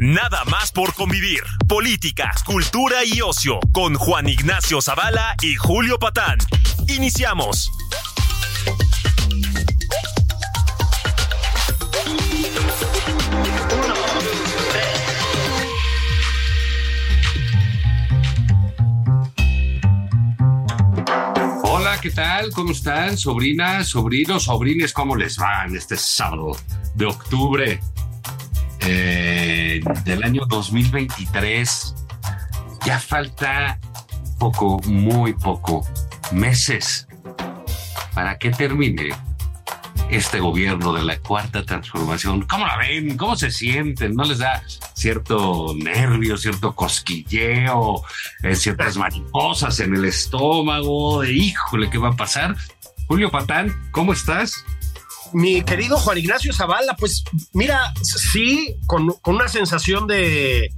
[0.00, 1.42] Nada más por convivir.
[1.66, 6.38] Política, cultura y ocio con Juan Ignacio Zavala y Julio Patán.
[6.86, 7.72] Iniciamos.
[21.64, 22.52] Hola, ¿qué tal?
[22.52, 23.18] ¿Cómo están?
[23.18, 26.56] Sobrinas, sobrinos, sobrines, ¿cómo les van este sábado
[26.94, 27.80] de octubre
[28.88, 31.94] del año 2023?
[32.84, 33.78] Ya falta
[34.38, 35.86] poco, muy poco,
[36.32, 37.06] meses
[38.14, 39.10] para que termine
[40.10, 42.42] este gobierno de la cuarta transformación.
[42.42, 43.16] ¿Cómo la ven?
[43.16, 44.14] ¿Cómo se sienten?
[44.14, 44.62] ¿No les da
[44.94, 48.02] cierto nervio, cierto cosquilleo,
[48.42, 51.22] eh, ciertas mariposas en el estómago?
[51.22, 52.56] De híjole, ¿qué va a pasar?
[53.06, 54.64] Julio Patán, ¿cómo estás?
[55.32, 60.70] Mi querido Juan Ignacio Zavala, pues mira, sí, con, con una sensación de,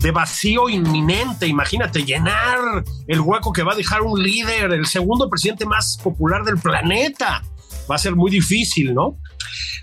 [0.00, 1.46] de vacío inminente.
[1.46, 2.58] Imagínate llenar
[3.06, 7.42] el hueco que va a dejar un líder, el segundo presidente más popular del planeta.
[7.90, 9.18] Va a ser muy difícil, ¿no?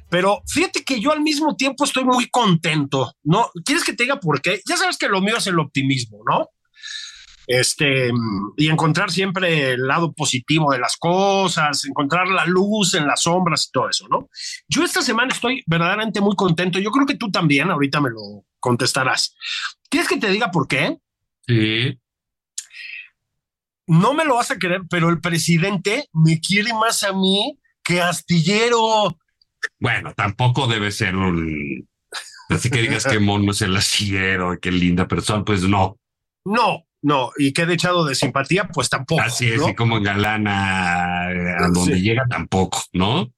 [0.10, 3.50] Pero fíjate que yo al mismo tiempo estoy muy contento, ¿no?
[3.66, 4.62] ¿Quieres que te diga por qué?
[4.68, 6.50] Ya sabes que lo mío es el optimismo, ¿no?
[7.48, 8.12] Este,
[8.58, 13.68] y encontrar siempre el lado positivo de las cosas, encontrar la luz en las sombras
[13.68, 14.30] y todo eso, ¿no?
[14.68, 16.78] Yo esta semana estoy verdaderamente muy contento.
[16.78, 19.34] Yo creo que tú también, ahorita me lo contestarás.
[19.90, 20.98] ¿Quieres que te diga por qué?
[21.48, 21.98] Sí.
[23.88, 28.02] No me lo vas a querer, pero el presidente me quiere más a mí que
[28.02, 29.18] astillero.
[29.80, 31.88] Bueno, tampoco debe ser un...
[32.50, 35.98] Así que digas que mono es el astillero qué linda persona, pues no.
[36.46, 39.22] No, no, y que de echado de simpatía, pues tampoco.
[39.22, 39.70] Así es, ¿no?
[39.70, 42.02] y como galana a donde Sí.
[42.02, 43.32] llega tampoco, ¿no?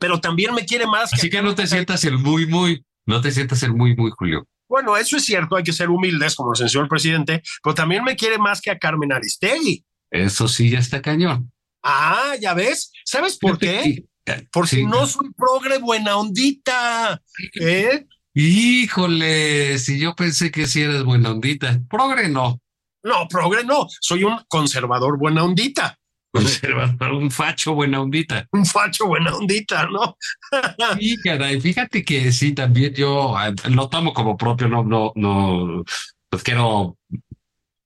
[0.00, 3.30] Pero también me quiere más Así que no te sientas el muy, muy, no te
[3.30, 4.46] sientas el muy, muy, Julio.
[4.68, 8.16] Bueno, eso es cierto, hay que ser humildes, como enseñó el presidente, pero también me
[8.16, 9.84] quiere más que a Carmen Aristegui.
[10.10, 11.52] Eso sí ya está cañón.
[11.82, 12.90] Ah, ya ves.
[13.04, 14.02] ¿Sabes por qué?
[14.50, 14.86] Porque Sí.
[14.86, 17.20] no soy progre buena ondita.
[17.60, 18.06] ¿eh?
[18.34, 21.78] Híjole, si yo pensé que sí eres buena ondita.
[21.90, 22.61] Progre no.
[23.02, 23.86] No, progre no.
[24.00, 25.98] Soy un conservador buena ondita.
[26.32, 28.48] Conservador, un facho buena ondita.
[28.52, 30.16] Un facho buena ondita, ¿no?
[30.98, 35.84] Sí, caray, fíjate que sí, también yo ah, lo tomo como propio, no, no, no,
[36.28, 36.96] pues quiero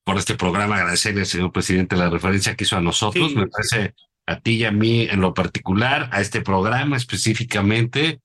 [0.05, 3.95] por este programa agradecerle señor presidente la referencia que hizo a nosotros, Sí, me parece
[4.27, 8.21] a ti y a mí en lo particular, a este programa específicamente.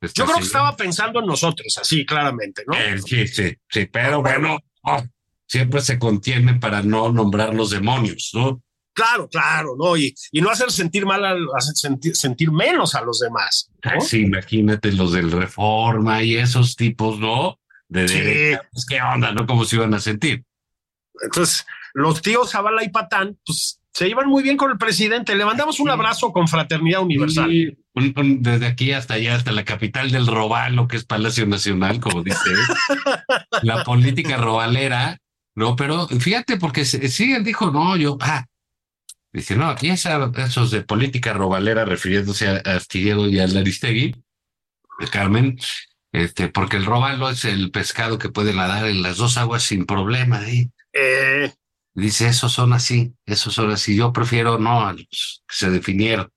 [0.00, 2.74] Este Yo creo que estaba pensando en nosotros, así claramente, ¿no?
[2.74, 5.02] Eh, sí, sí, sí, pero bueno, oh,
[5.46, 8.62] siempre se contiene para no nombrar los demonios, ¿no?
[8.92, 9.96] Claro, claro, ¿no?
[9.96, 13.70] Y, y no hacer sentir mal, al, hacer sentir, sentir menos a los demás.
[13.84, 13.90] ¿no?
[13.92, 17.58] Ay, Sí, imagínate los del Reforma y esos tipos, ¿no?
[17.88, 18.18] De Sí.
[18.18, 19.46] derecha, pues, ¿qué onda, no?
[19.46, 20.44] ¿Cómo se iban a sentir?
[21.22, 25.34] Entonces, los tíos Zavala y Patán, pues se llevan muy bien con el presidente.
[25.34, 27.48] Le mandamos un abrazo con fraternidad universal.
[27.50, 31.46] Sí, un- un- desde aquí hasta allá, hasta la capital del robalo, que es Palacio
[31.46, 32.38] Nacional, como dice
[33.62, 35.18] la política robalera,
[35.56, 35.74] ¿no?
[35.74, 38.46] Pero fíjate, porque sí, él dijo, no, yo, ah,
[39.32, 44.14] dice, no, y esa, esos de política robalera, refiriéndose a, a Astillero y a Laristegui,
[45.00, 45.58] de Carmen,
[46.12, 49.84] este, porque el robalo es el pescado que puede nadar en las dos aguas sin
[49.84, 50.70] problema, ¿eh?
[50.92, 51.52] Eh,
[51.96, 53.96] Dice, esos son así, esos son así.
[53.96, 56.30] Yo prefiero no a los que se definieron,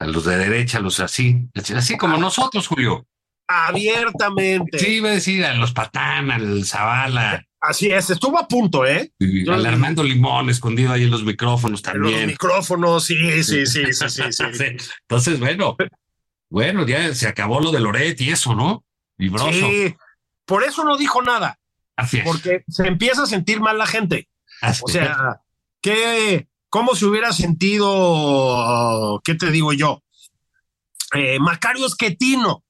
[0.00, 3.06] a los de derecha, a los así, así como nosotros, Julio.
[3.46, 4.80] abiertamente.
[4.80, 9.12] Sí, iba a decir a los Patán, al Zavala, Así es, estuvo a punto, ¿eh?
[9.18, 12.26] y Yo- al Armando Limón escondido ahí en los micrófonos En Los también.
[12.28, 14.42] micrófonos, sí, sí, sí, sí, sí, sí.
[14.52, 14.64] Sí.
[15.02, 15.76] Entonces, bueno,
[16.50, 18.84] bueno, ya se acabó lo de Loret y eso, ¿no?
[19.16, 19.50] Libroso.
[19.52, 19.94] Sí,
[20.44, 21.58] por eso no dijo nada,
[21.96, 22.24] Así es.
[22.24, 24.28] porque se empieza a sentir mal la gente.
[24.60, 25.40] Así O sea,
[25.80, 30.02] ¿qué, ¿cómo se hubiera sentido, qué te digo yo?
[31.14, 32.64] Eh, Macario Esquetino,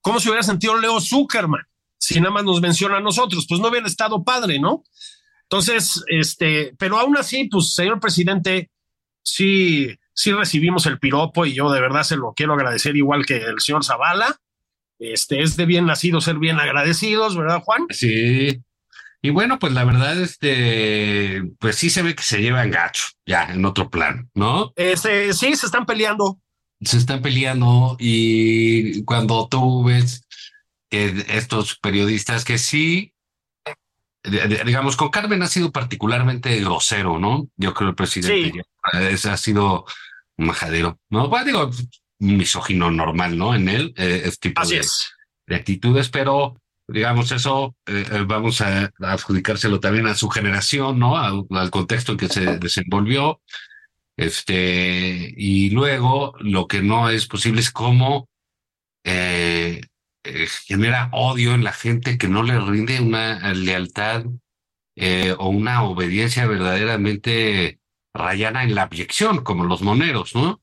[0.00, 1.62] ¿cómo se hubiera sentido Leo Zuckerman?
[2.00, 4.82] Si nada más nos menciona a nosotros, pues no hubiera estado padre, ¿no?
[5.42, 8.70] Entonces, este, pero aún así, pues, señor presidente,
[9.22, 13.36] sí, sí recibimos el piropo y yo de verdad se lo quiero agradecer igual que
[13.36, 14.40] el señor Zavala.
[14.98, 17.86] Este, es de bien nacido ser bien agradecidos, ¿verdad, Juan?
[17.90, 18.62] Sí.
[19.22, 23.44] Y bueno, pues la verdad, este, pues sí se ve que se llevan gacho, ya,
[23.52, 24.72] en otro plan, ¿no?
[24.76, 26.40] Este, sí, se están peleando.
[26.80, 30.26] Se están peleando y cuando tú ves
[30.90, 33.14] que estos periodistas que sí,
[34.64, 37.48] digamos, con Carmen ha sido particularmente grosero, ¿no?
[37.56, 39.86] Yo creo que el presidente ha sido
[40.36, 41.28] un majadero, ¿no?
[41.28, 41.70] Bueno, digo,
[42.18, 43.54] misógino normal, ¿no?
[43.54, 45.10] En él, eh, es tipo Así de, es.
[45.46, 51.16] de actitudes, pero digamos eso, eh, eh, vamos a, adjudicárselo también a su generación, ¿no?
[51.16, 53.40] Al contexto en que se desenvolvió.
[54.16, 58.28] Este, y luego lo que no es posible es cómo
[59.04, 59.80] eh,
[60.24, 64.24] eh, genera odio en la gente que no le rinde una lealtad
[64.96, 67.80] eh, o una obediencia verdaderamente
[68.12, 70.60] rayana en la abyección, como los moneros, ¿no?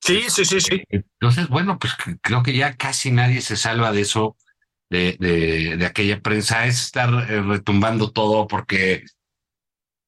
[0.00, 0.84] Sí, sí, sí, sí.
[0.90, 4.36] Entonces, bueno, pues creo que ya casi nadie se salva de eso,
[4.90, 9.04] de, de, de aquella prensa, es estar eh, retumbando todo porque,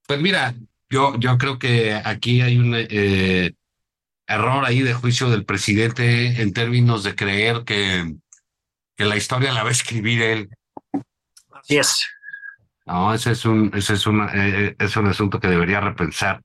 [0.06, 0.54] pues mira,
[0.90, 3.54] yo, yo creo que aquí hay un eh,
[4.28, 8.14] error ahí de juicio del presidente en términos de creer que,
[8.96, 10.48] que la historia la va a escribir él.
[11.52, 12.06] Así es.
[12.86, 16.42] No, ese es un, ese es un, eh, es un asunto que debería repensar.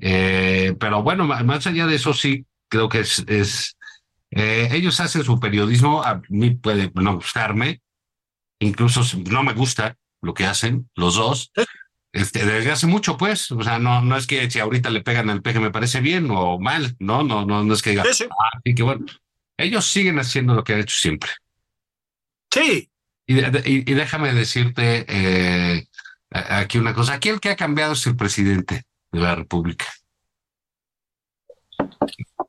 [0.00, 3.76] Eh, pero bueno, más allá de eso, sí, creo que es, es
[4.30, 7.82] eh, ellos hacen su periodismo, a mí puede no gustarme,
[8.60, 11.52] incluso no me gusta lo que hacen los dos.
[12.12, 15.30] Este, desde hace mucho, pues, o sea, no, no es que si ahorita le pegan
[15.30, 18.14] al peje me parece bien o mal, no, no, no, no es que diga, Sí,
[18.14, 18.24] sí.
[18.30, 19.04] ah, sí, que bueno.
[19.58, 21.30] Ellos siguen haciendo lo que han hecho siempre.
[22.52, 22.90] Sí,
[23.26, 25.86] Y, de- y, y déjame decirte eh,
[26.30, 27.14] aquí una cosa.
[27.14, 29.86] Aquí el que ha cambiado es el presidente de la República.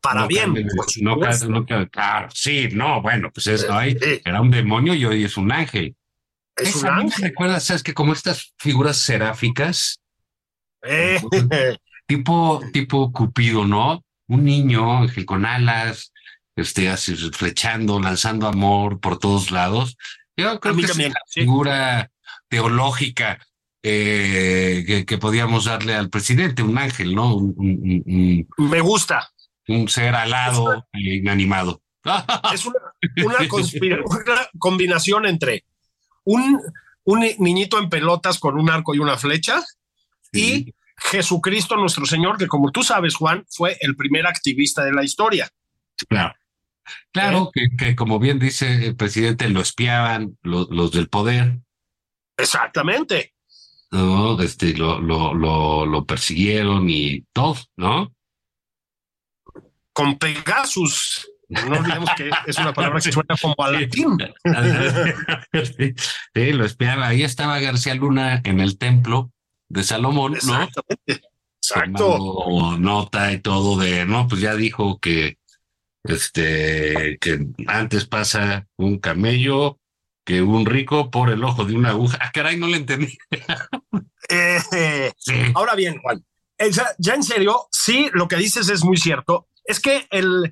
[0.01, 0.45] para No bien.
[0.53, 0.65] cambia-
[1.01, 5.51] no, no sí, no, bueno, pues es, Sí, era un demonio y hoy es un
[5.51, 5.95] ángel.
[6.57, 7.23] es un Esa ángel.
[7.29, 9.99] recuerda, sabes que como estas figuras seráficas,
[10.85, 11.21] Eh,
[12.05, 14.03] tipo, tipo Cupido, ¿no?
[14.27, 16.11] Un niño, ángel con alas,
[16.55, 19.97] este, así, flechando, lanzando amor por todos lados.
[20.37, 21.39] Yo creo que también, es la sí.
[21.41, 22.11] figura
[22.47, 23.39] teológica
[23.81, 27.35] eh, que, que podíamos darle al presidente, un ángel, ¿no?
[27.35, 29.29] Un, un- un- me gusta.
[29.67, 31.81] un ser alado e inanimado.
[32.53, 32.75] Es una,
[33.25, 33.37] una,
[34.05, 35.65] una combinación entre
[36.23, 36.59] un,
[37.03, 39.61] un ni- niñito en pelotas con un arco y una flecha
[40.31, 45.03] y Jesucristo nuestro Señor, que como tú sabes, Juan, fue el primer activista de la
[45.03, 45.49] historia.
[46.07, 46.33] Claro.
[47.11, 51.59] Claro, que, que como bien dice el presidente, lo espiaban lo- los del poder,
[52.37, 53.33] Exactamente.
[53.91, 54.41] ¿no?
[54.41, 58.11] Este, lo, lo, lo, lo persiguieron y todo, ¿no?
[59.93, 61.29] Con Pegasus.
[61.49, 64.17] No olvidemos que es una palabra que suena como a latín.
[65.53, 65.93] sí,
[66.33, 67.07] sí, lo espiaba.
[67.07, 69.31] Ahí estaba García Luna en el templo
[69.69, 70.63] de Salomón, ¿no?
[70.63, 71.27] Exactamente.
[71.61, 72.17] Exacto.
[72.17, 75.37] Tomando nota y todo de, no, pues ya dijo que,
[76.03, 79.79] este, que antes pasa un camello
[80.25, 82.17] que un rico por el ojo de una aguja.
[82.21, 83.17] Ah, caray, no le entendí.
[84.29, 85.33] Eh, Sí.
[85.53, 86.23] Ahora bien, Juan,
[86.57, 89.49] eh, ya, ya en serio, sí, lo que dices es muy cierto.
[89.65, 90.51] Es que el,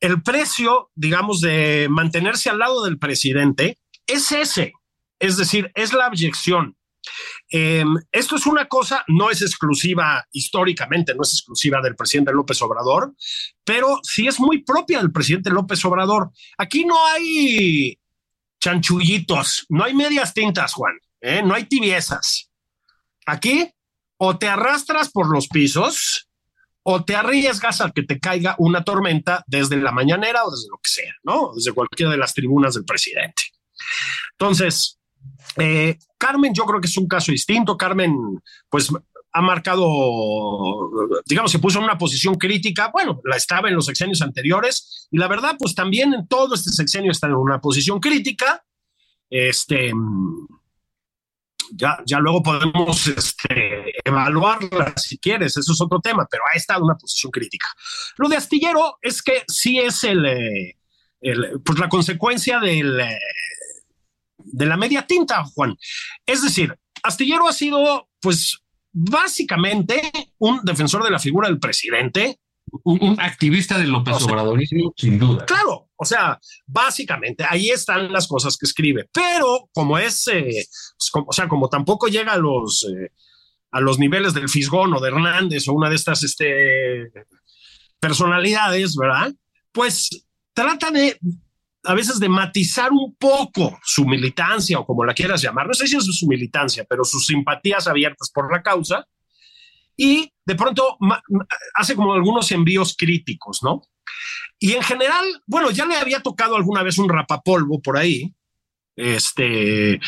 [0.00, 4.72] el precio, digamos, de mantenerse al lado del presidente es ese.
[5.18, 6.75] Es decir, es la abyección.
[7.50, 12.60] Eh, esto es una cosa, no es exclusiva históricamente, no es exclusiva del presidente López
[12.62, 13.14] Obrador,
[13.64, 16.30] pero sí es muy propia del presidente López Obrador.
[16.58, 17.98] Aquí no hay
[18.60, 21.42] chanchullitos, no hay medias tintas, Juan, ¿eh?
[21.44, 22.50] no hay tibiezas.
[23.26, 23.70] Aquí
[24.18, 26.28] o te arrastras por los pisos
[26.82, 30.78] o te arriesgas a que te caiga una tormenta desde la mañanera o desde lo
[30.78, 31.50] que sea, ¿no?
[31.54, 33.42] Desde cualquiera de las tribunas del presidente.
[34.32, 35.00] Entonces,
[35.56, 37.76] eh, Carmen, yo creo que es un caso distinto.
[37.76, 38.90] Carmen, pues
[39.32, 40.90] ha marcado,
[41.24, 42.90] digamos, se puso en una posición crítica.
[42.92, 46.70] Bueno, la estaba en los sexenios anteriores y la verdad, pues también en todo este
[46.70, 48.64] sexenio está en una posición crítica.
[49.30, 49.92] Este,
[51.72, 56.80] ya, ya luego podemos este, evaluarla si quieres, eso es otro tema, pero ha estado
[56.80, 57.68] en una posición crítica.
[58.16, 60.76] Lo de Astillero es que sí es el, eh,
[61.20, 63.18] el pues la consecuencia del, eh,
[64.52, 65.76] de la media tinta, Juan.
[66.24, 68.58] Es decir, Astillero ha sido, pues,
[68.92, 70.00] básicamente
[70.38, 72.38] un defensor de la figura del presidente.
[72.82, 75.44] Un, un activista del López O sea, Obradorismo, sin duda.
[75.46, 80.66] Claro, o sea, básicamente ahí están las cosas que escribe, pero como es, eh,
[80.98, 83.12] pues, como- o sea, como tampoco llega a los, eh,
[83.70, 87.12] a los niveles del Fisgón o de Hernández o una de estas este,
[88.00, 89.32] personalidades, ¿verdad?
[89.72, 91.18] Pues trata de
[91.86, 95.86] a veces de matizar un poco su militancia o como la quieras llamar, no sé
[95.86, 99.06] si es su militancia, pero sus simpatías abiertas por la causa,
[99.96, 100.98] y de pronto
[101.74, 103.82] hace como algunos envíos críticos, ¿no?
[104.58, 108.34] Y en general, bueno, ya le había tocado alguna vez un rapapolvo por ahí,
[108.94, 110.00] este,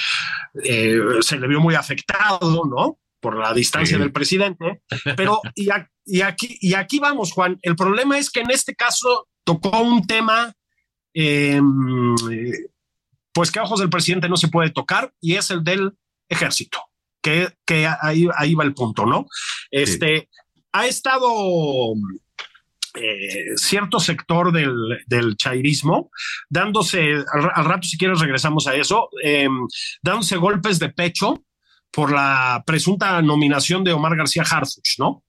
[0.65, 2.99] eh, se le vio muy afectado, ¿no?
[3.21, 4.83] Por la distancia del presidente,
[5.17, 5.69] pero y,
[6.07, 10.07] y, aquí, y aquí vamos, Juan, el problema es que en este caso tocó un
[10.07, 10.55] tema
[11.15, 12.15] Em,
[13.33, 15.93] pues que a ojos del presidente no se puede tocar y es el del
[16.29, 16.81] ejército,
[17.23, 19.27] que, que ahí, ahí va el punto, ¿no?
[19.71, 20.29] Este,
[20.73, 21.95] ha estado
[22.95, 24.75] eh, cierto sector del,
[25.07, 26.11] del chairismo
[26.49, 29.67] dándose, al, rato si quieres regresamos a eso, em,
[30.03, 31.45] dándose golpes de pecho
[31.91, 35.23] por la presunta nominación de Omar García Harfuch, ¿no?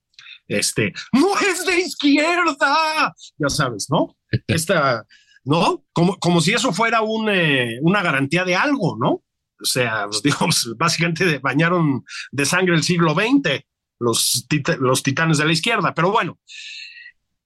[0.48, 4.17] Este, no es de izquierda, ya sabes, ¿no?
[4.48, 5.05] Esta,
[5.43, 5.84] ¿no?
[5.93, 9.10] Como, como si eso fuera un, eh, una garantía de algo, ¿no?
[9.10, 13.63] O sea, pues, digamos, básicamente bañaron de sangre el siglo XX
[14.00, 14.48] los,
[14.79, 15.93] los titanes de la izquierda.
[15.93, 16.39] Pero bueno,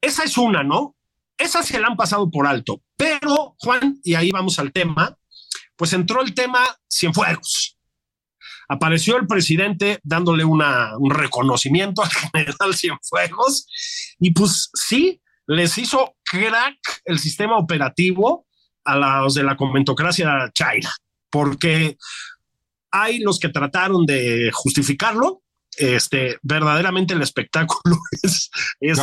[0.02, 0.96] esa es una, ¿no?
[1.38, 2.82] Esa se la han pasado por alto.
[2.96, 5.18] Pero, Juan, y ahí vamos al tema,
[5.76, 6.60] pues entró el tema
[6.90, 7.78] Cienfuegos.
[8.70, 16.16] Apareció el presidente dándole una, un reconocimiento al general Cienfuegos y pues sí, les hizo
[16.24, 18.46] crack el sistema operativo
[18.86, 20.92] a los de la conventocracia chaira,
[21.30, 21.98] porque
[22.92, 25.42] hay los que trataron de justificarlo.
[25.76, 29.00] Este, verdaderamente el espectáculo es, es,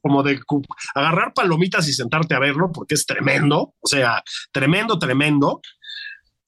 [0.00, 0.40] como de
[0.94, 5.60] agarrar palomitas y sentarte a verlo, porque es tremendo, o sea, tremendo, tremendo.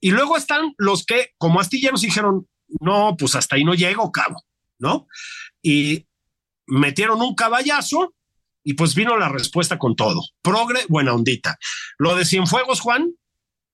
[0.01, 2.49] Y luego están los que, como astilleros, dijeron,
[2.81, 4.43] no, pues hasta ahí no llego, cabo,
[4.79, 5.07] ¿no?
[5.61, 6.07] Y
[6.67, 8.15] metieron un caballazo
[8.65, 10.23] y pues vino la respuesta con todo.
[10.43, 11.59] Progre, buena ondita.
[11.99, 13.15] Lo de Cienfuegos, Juan,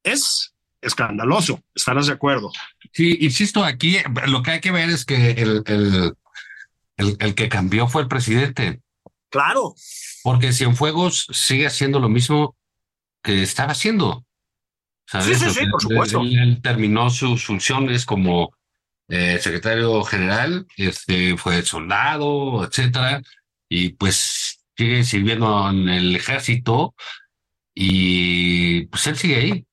[0.03, 1.61] es escandaloso.
[1.75, 2.53] ¿Estarás de acuerdo?
[2.93, 6.15] Sí, insisto, aquí lo que hay que ver es que el, el,
[7.19, 8.81] el, que cambió fue el presidente.
[9.31, 9.75] Claro.
[10.23, 12.57] Porque Cienfuegos sigue haciendo lo mismo
[13.23, 14.25] que estaba haciendo.
[15.07, 16.21] Sí, sí, sí, por supuesto.
[16.21, 18.55] Él, terminó sus funciones como
[19.09, 23.23] eh, secretario general, este, fue soldado, etcétera,
[23.69, 26.95] y pues sigue sirviendo en el ejército
[27.75, 29.67] y pues él sigue ahí.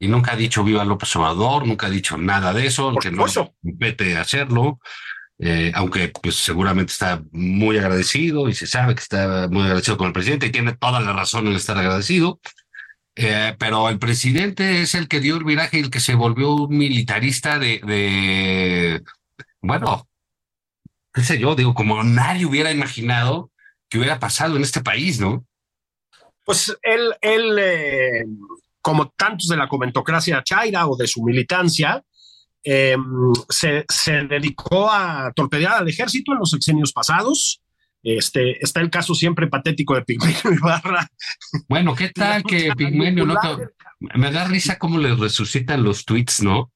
[0.00, 3.26] Y nunca ha dicho viva López Obrador, nunca ha dicho nada de eso, que no
[3.62, 4.78] compete hacerlo,
[5.40, 10.08] eh, aunque pues seguramente está muy agradecido y se sabe que está muy agradecido con
[10.08, 12.40] el presidente y tiene toda la razón en estar agradecido.
[13.16, 16.54] Eh, pero el presidente es el que dio el viraje y el que se volvió
[16.54, 19.02] un militarista de, de
[19.60, 20.08] bueno,
[21.12, 23.50] qué sé yo, digo, como nadie hubiera imaginado
[23.88, 25.46] que hubiera pasado en este país, ¿no?
[26.44, 28.24] Pues él, él eh,
[28.80, 32.02] como tantos de la comentocracia chaira o de su militancia,
[32.62, 37.62] em, se, se, dedicó a torpedear al ejército en los sexenios pasados.
[38.02, 41.08] Este, está el caso siempre patético de Pigmenio Ibarra.
[41.68, 43.36] Bueno, ¿qué tal que Pigmenio no?
[44.00, 46.72] Me da risa cómo le resucitan los tweets, ¿no?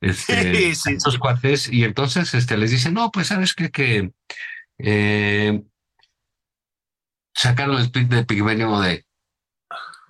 [0.00, 3.70] Este, sí, esos cuates, y entonces este, les dicen, no, pues sabes qué?
[3.70, 4.12] que
[4.78, 5.62] eh,
[7.34, 9.04] sacaron el tweet de Pigmenio de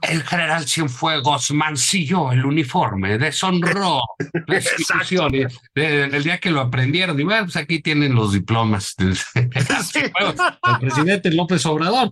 [0.03, 4.00] el general Cienfuegos mancilló el uniforme, deshonró
[4.47, 5.59] las instituciones.
[5.75, 11.31] El día que lo aprendieron, y bueno, pues aquí tienen los diplomas del el presidente
[11.33, 12.11] López Obrador.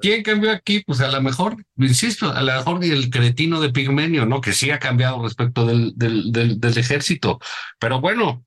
[0.00, 0.82] ¿Quién cambió aquí?
[0.86, 4.40] Pues a lo mejor, insisto, a lo mejor el cretino de Pigmenio, ¿no?
[4.40, 7.40] Que sí ha cambiado respecto del, del, del, del ejército.
[7.78, 8.44] Pero bueno,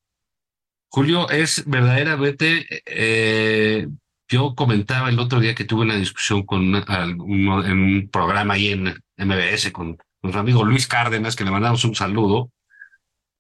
[0.89, 3.88] Julio, es verdaderamente eh,
[4.27, 8.96] yo comentaba el otro día que tuve una discusión con en un programa ahí en
[9.17, 12.51] MBS con nuestro amigo Luis Cárdenas, que le mandamos un saludo,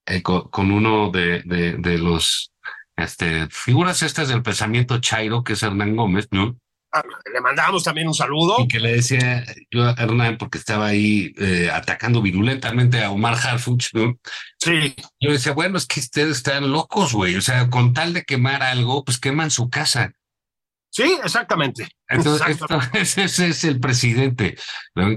[0.05, 2.53] eh, con, uno de, de, los
[2.95, 6.57] este, figuras estas del pensamiento Chairo, que es Hernán Gómez, ¿no?
[6.93, 7.03] Ah,
[7.33, 8.55] le mandamos también un saludo.
[8.59, 13.35] Y que le decía yo a Hernán, porque estaba ahí eh, atacando virulentamente a Omar
[13.35, 14.17] Harfuch, ¿no?
[14.57, 14.95] Sí.
[15.19, 17.35] Yo decía, bueno, es que ustedes están locos, güey.
[17.35, 20.13] O sea, con tal de quemar algo, pues queman su casa.
[20.89, 21.87] Sí, exactamente.
[22.07, 22.57] Entonces,
[23.17, 24.55] ese es el presidente,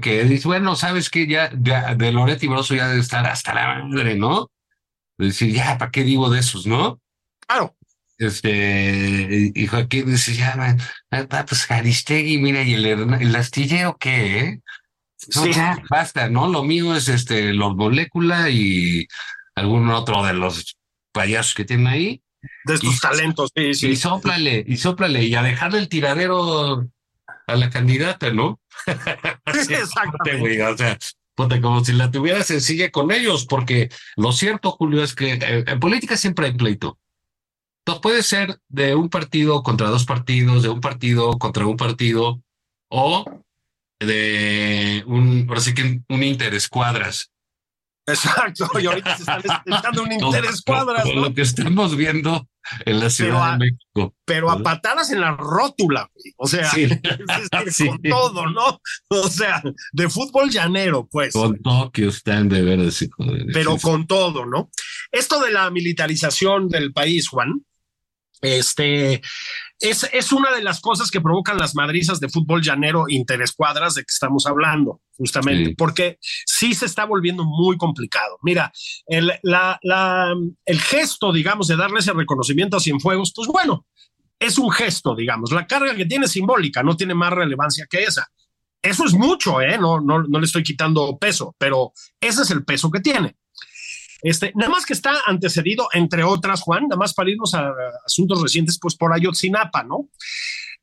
[0.01, 4.15] que dice, bueno, sabes que ya, de Loretti Broso ya debe estar hasta la madre,
[4.15, 4.51] ¿no?
[5.17, 6.99] decir, ya, ¿para qué digo de esos, no?
[7.47, 7.75] Claro.
[8.17, 10.77] Este, y Joaquín dice, ya,
[11.47, 14.39] pues Aristegui, mira, y el, astillero, ¿qué?
[14.39, 14.61] Eh?
[15.17, 15.53] sí.
[15.53, 16.47] ya, basta, ¿no?
[16.47, 19.07] Lo mío es este, los molécula y
[19.55, 20.77] algún otro de los
[21.11, 22.23] payasos que tienen ahí
[22.65, 23.87] de tus talentos, sí, sí.
[23.89, 26.87] Y sóplale, y sóplale, y a dejarle el tiradero
[27.47, 28.59] a la candidata, ¿no?
[29.45, 30.63] Exactamente.
[30.63, 30.97] o sea,
[31.61, 35.79] como si la tuviera sencilla con ellos, porque lo cierto, Julio, es que eh, en
[35.79, 36.99] política siempre hay pleito.
[37.81, 42.41] Entonces puede ser de un partido contra dos partidos, de un partido contra un partido,
[42.89, 43.25] o
[43.99, 47.31] de un, por así que un interescuadras.
[48.07, 51.05] Exacto, y ahorita se están echando un interés cuadras.
[51.13, 52.47] Lo que estamos viendo
[52.85, 54.15] en la Ciudad de México.
[54.25, 56.69] Pero a patadas en la rótula, o sea,
[57.87, 58.81] con todo, ¿no?
[59.09, 59.61] O sea,
[59.93, 61.33] de fútbol llanero, pues.
[61.33, 63.05] Con todo que están de veras.
[63.53, 64.69] Pero con todo, ¿no?
[65.11, 67.63] Esto de la militarización del país, Juan,
[68.41, 69.21] este,
[69.79, 74.01] es, es, una de las cosas que provocan las madrizas de fútbol llanero interescuadras de
[74.01, 78.37] que estamos hablando, justamente, porque sí se está volviendo muy complicado.
[78.41, 78.71] Mira,
[79.07, 83.85] el, la, la, el gesto, digamos, de darle ese reconocimiento a Cienfuegos, pues bueno,
[84.39, 85.51] es un gesto, digamos.
[85.51, 88.27] La carga que tiene simbólica no tiene más relevancia que esa.
[88.81, 89.77] Eso es mucho, ¿eh?
[89.77, 93.35] No, no, no le estoy quitando peso, pero ese es el peso que tiene.
[94.21, 97.71] Este, nada más que está antecedido, entre otras, Juan, nada más para irnos a,
[98.05, 100.09] asuntos recientes, pues por Ayotzinapa, ¿no?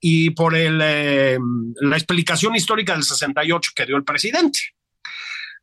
[0.00, 1.38] Y por el, eh,
[1.80, 4.60] la explicación histórica del 68 que dio el presidente.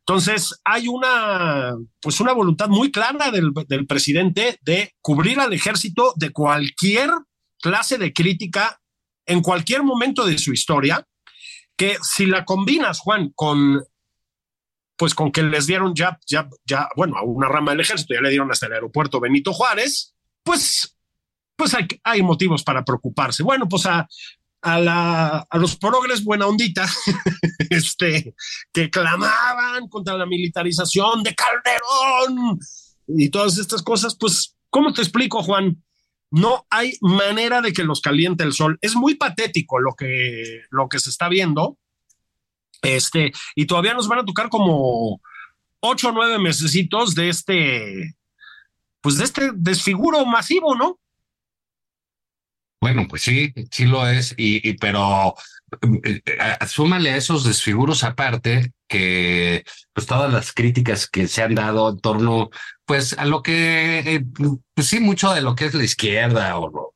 [0.00, 6.12] Entonces, hay una, pues una voluntad muy clara del, del presidente de cubrir al ejército
[6.16, 7.10] de cualquier
[7.60, 8.80] clase de crítica
[9.26, 11.04] en cualquier momento de su historia,
[11.76, 13.82] que si la combinas, Juan, con
[14.96, 18.20] pues con que les dieron ya, ya, ya, bueno, a una rama del ejército, ya
[18.20, 20.96] le dieron hasta el aeropuerto Benito Juárez, pues,
[21.54, 23.42] pues hay, motivos para preocuparse.
[23.42, 24.08] Bueno, pues a,
[24.62, 26.88] a, la, a los progres buena ondita,
[27.70, 28.34] este,
[28.72, 32.58] que clamaban contra la militarización de Calderón
[33.08, 35.82] y todas estas cosas, pues, ¿cómo te explico, Juan?
[36.30, 38.78] No hay manera de que los caliente el sol.
[38.80, 41.78] Es muy patético lo que, lo que se está viendo
[42.94, 45.20] este, y todavía nos van a tocar como
[45.80, 48.14] ocho o nueve mesecitos de este,
[49.00, 50.98] pues de este desfiguro masivo, ¿no?
[52.80, 55.34] Bueno, pues sí, sí lo es, y, pero
[56.04, 61.54] eh, eh, súmale a esos desfiguros aparte que pues todas las críticas que se han
[61.54, 62.50] dado en torno
[62.84, 64.24] pues a lo que eh,
[64.74, 66.94] pues sí mucho de lo que es la izquierda o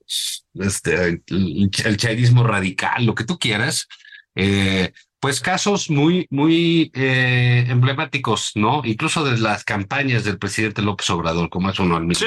[0.54, 3.88] este el, el radical lo que tú quieras
[4.36, 8.80] eh, pues casos muy, muy eh, emblemáticos, ¿no?
[8.84, 12.26] Incluso de las campañas del presidente López Obrador, como es uno al mismo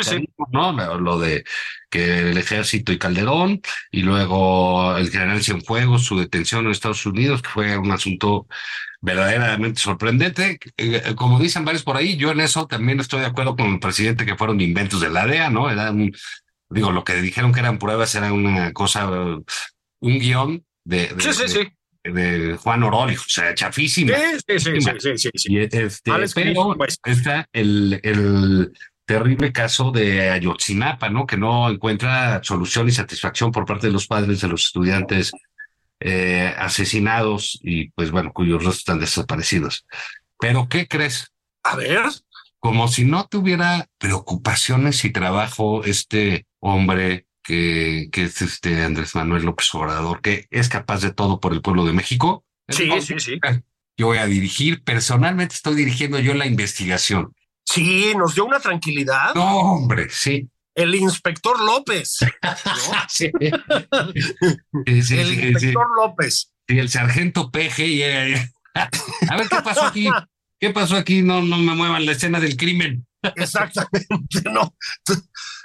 [0.51, 0.71] ¿no?
[0.99, 1.43] Lo de
[1.89, 7.41] que el ejército y Calderón, y luego el general Cienfuegos, su detención en Estados Unidos,
[7.41, 8.45] que fue un asunto
[9.01, 10.59] verdaderamente sorprendente.
[10.77, 13.79] Eh, como dicen varios por ahí, yo en eso también estoy de acuerdo con el
[13.79, 15.71] presidente que fueron inventos de la DEA, ¿no?
[15.71, 16.11] Era un,
[16.69, 21.47] digo, lo que dijeron que eran pruebas era una cosa, un guion de, sí, sí,
[21.47, 21.67] sí
[22.03, 24.13] de Juan Oroli, o sea, chafísimo.
[24.47, 25.87] Sí, sí, sí, sí, sí, este,
[26.35, 26.99] pero pues.
[27.05, 28.73] está el, el
[29.05, 31.25] terrible caso de Ayotzinapa, ¿no?
[31.25, 35.31] Que no encuentra solución y satisfacción por parte de los padres de los estudiantes
[35.99, 39.85] eh, asesinados y, pues bueno, cuyos rostros están desaparecidos.
[40.39, 41.31] Pero, ¿qué crees?
[41.63, 42.01] A ver.
[42.59, 49.43] Como si no tuviera preocupaciones y trabajo este hombre que, que es este Andrés Manuel
[49.43, 52.43] López Obrador, que es capaz de todo por el pueblo de México.
[52.69, 53.39] Sí, sí, sí.
[53.97, 57.35] Yo voy a dirigir, personalmente estoy dirigiendo yo la investigación.
[57.65, 59.33] Sí, nos dio una tranquilidad.
[59.35, 60.49] No, hombre, sí.
[60.75, 62.17] El inspector López.
[63.09, 63.31] sí.
[63.41, 66.51] el inspector López.
[66.67, 67.51] Y el sargento.
[67.55, 68.03] Y,
[69.29, 70.09] a ver qué pasó aquí.
[70.59, 71.21] ¿Qué pasó aquí?
[71.21, 73.05] No, no me muevan la escena del crimen.
[73.35, 74.75] Exactamente, no.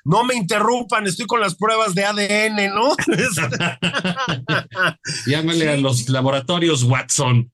[0.04, 2.96] No me interrumpan, estoy con las pruebas de ADN, ¿no?
[5.26, 7.52] Llámale a los laboratorios Watson.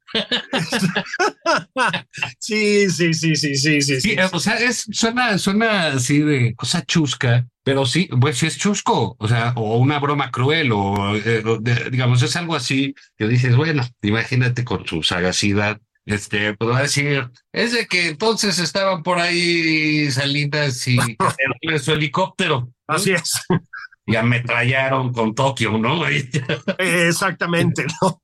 [2.38, 4.16] sí, sí, sí, sí, sí, sí, sí.
[4.32, 9.16] O sea, es, suena, suena así de cosa chusca, pero sí, pues sí es chusco,
[9.18, 11.42] o sea, o una broma cruel, o eh,
[11.90, 17.72] digamos, es algo así que dices, bueno, imagínate con su sagacidad este, puedo decir, es
[17.72, 20.98] de que entonces estaban por ahí Salinas y
[21.82, 22.68] su helicóptero.
[22.86, 23.32] Así es.
[24.06, 26.06] Y ametrallaron con Tokio, ¿no?
[26.78, 28.20] Exactamente, ¿no?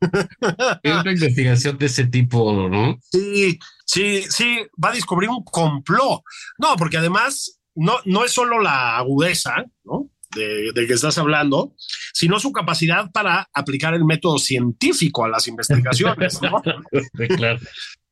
[0.82, 2.98] Es una investigación de ese tipo, ¿no?
[3.10, 6.20] Sí, sí, sí, va a descubrir un complot.
[6.58, 10.10] No, porque además no, no es solo la agudeza, ¿no?
[10.34, 11.74] De, que estás hablando,
[12.12, 16.40] sino su capacidad para aplicar el método científico a las investigaciones.
[16.42, 16.62] ¿no?
[17.36, 17.60] claro.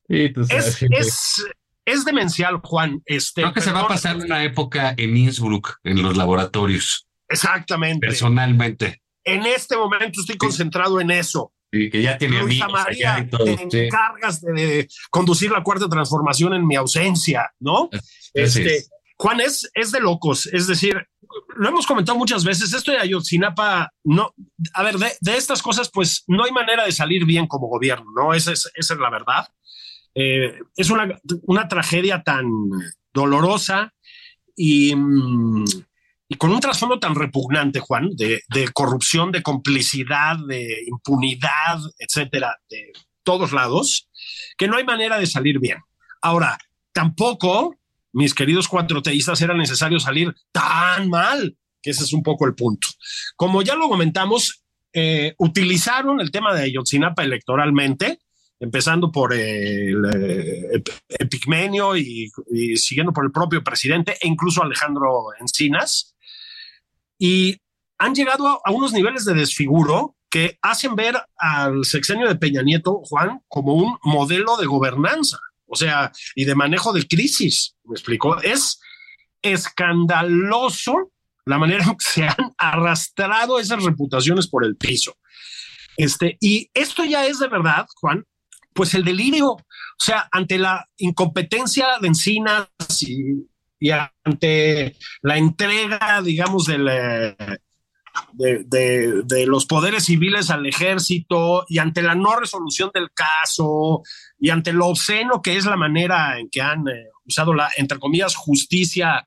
[0.08, 1.44] es, es,
[1.84, 3.02] es, demencial, Juan.
[3.04, 7.06] Este, Creo que se va a pasar una época en Innsbruck, en los laboratorios.
[7.28, 8.06] Exactamente.
[8.06, 9.02] Personalmente.
[9.24, 11.52] En este momento estoy concentrado en eso.
[11.70, 13.44] Y que ya tiene Luisa amigos María, allá y todo.
[13.44, 13.78] te sí.
[13.84, 17.90] encargas de conducir la cuarta transformación en mi ausencia, ¿no?
[18.32, 18.90] Este, es.
[19.18, 20.46] Juan, es, es de locos.
[20.46, 21.06] Es decir,
[21.56, 22.72] lo hemos comentado muchas veces.
[22.72, 24.34] Esto de Ayotzinapa, no,
[24.74, 28.06] a ver, de, de estas cosas, pues no hay manera de salir bien como gobierno,
[28.16, 28.34] ¿no?
[28.34, 29.48] Esa es, esa es la verdad.
[30.14, 32.46] Eh, es una, una tragedia tan
[33.12, 33.94] dolorosa
[34.56, 35.64] y, mm,
[36.28, 42.56] y con un trasfondo tan repugnante, Juan, de, de corrupción, de complicidad, de impunidad, etcétera,
[42.68, 44.08] de todos lados,
[44.56, 45.78] que no hay manera de salir bien.
[46.20, 46.58] Ahora,
[46.92, 47.77] tampoco,
[48.12, 52.88] mis queridos cuatroteístas, era necesario salir tan mal, que ese es un poco el punto.
[53.36, 58.18] Como ya lo comentamos, eh, utilizaron el tema de Ayotzinapa electoralmente,
[58.60, 62.30] empezando por el eh, Epigmenio y,
[62.76, 66.16] siguiendo por el propio presidente e incluso Alejandro Encinas,
[67.18, 67.60] y
[67.98, 73.00] han llegado a unos niveles de desfiguro que hacen ver al sexenio de Peña Nieto,
[73.04, 77.76] Juan, como un modelo de gobernanza, o sea, y de manejo de crisis.
[77.84, 78.40] ¿Me explico?
[78.42, 78.80] Es
[79.42, 81.12] escandaloso
[81.44, 85.16] la manera en que se han arrastrado esas reputaciones por el piso.
[85.96, 88.24] Este, y esto ya es de verdad, Juan,
[88.72, 89.64] pues el delirio, o
[89.98, 92.68] sea, ante la incompetencia de Encinas
[93.00, 93.48] y,
[93.80, 97.36] y ante la entrega, digamos, del, eh,
[98.32, 104.02] de, de, de, los poderes civiles al ejército y ante la no resolución del caso
[104.38, 107.98] y ante lo obsceno que es la manera en que han eh, usado la, entre
[107.98, 109.26] comillas, justicia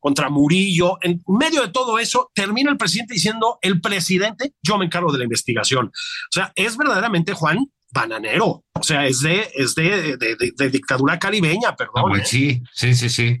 [0.00, 0.98] contra Murillo.
[1.00, 5.18] En medio de todo eso, termina el presidente diciendo, el presidente, yo me encargo de
[5.18, 5.86] la investigación.
[5.86, 8.64] O sea, es verdaderamente, Juan, bananero.
[8.74, 12.04] O sea, es de, es de, de, de, de dictadura caribeña, perdón.
[12.06, 12.26] Ah, pues ¿eh?
[12.26, 13.40] sí, sí, sí, sí.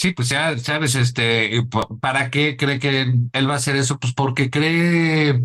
[0.00, 1.60] Sí, pues ya sabes, este,
[2.00, 3.00] ¿para qué cree que
[3.32, 3.98] él va a hacer eso?
[3.98, 5.42] Pues porque cree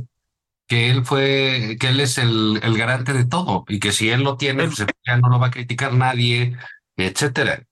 [0.67, 4.21] que él fue, que él es el, el garante de todo y que si él
[4.21, 6.55] lo tiene, pues ya no lo va a criticar nadie,
[6.97, 7.63] etcétera.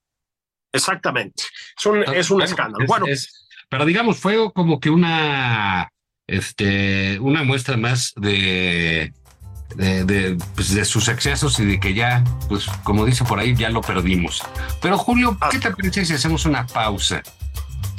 [0.73, 1.43] Exactamente.
[1.77, 2.83] Es un, es un bueno, escándalo.
[2.83, 5.87] es- bueno, es- pero digamos, fue como que una,
[6.25, 9.13] este, una muestra más de,
[9.75, 13.55] de, de, pues, de sus excesos y de que ya, pues, como dice por ahí,
[13.55, 14.43] ya lo perdimos.
[14.81, 17.21] Pero Julio, ¿qué te parece si hacemos una pausa?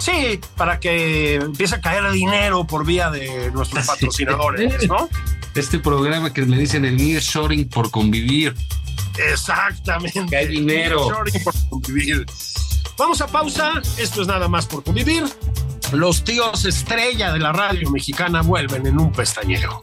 [0.02, 5.08] sí, para que empiece a caer dinero por vía de nuestros patrocinadores, ¿no?
[5.54, 8.54] Este programa que le dicen el nearshoring por convivir.
[9.30, 10.26] Exactamente.
[10.28, 11.08] Que hay dinero.
[11.44, 12.26] Por convivir.
[12.96, 13.74] Vamos a pausa.
[13.98, 15.24] Esto es nada más por convivir.
[15.92, 19.82] Los tíos estrella de la radio mexicana vuelven en un pestañeo.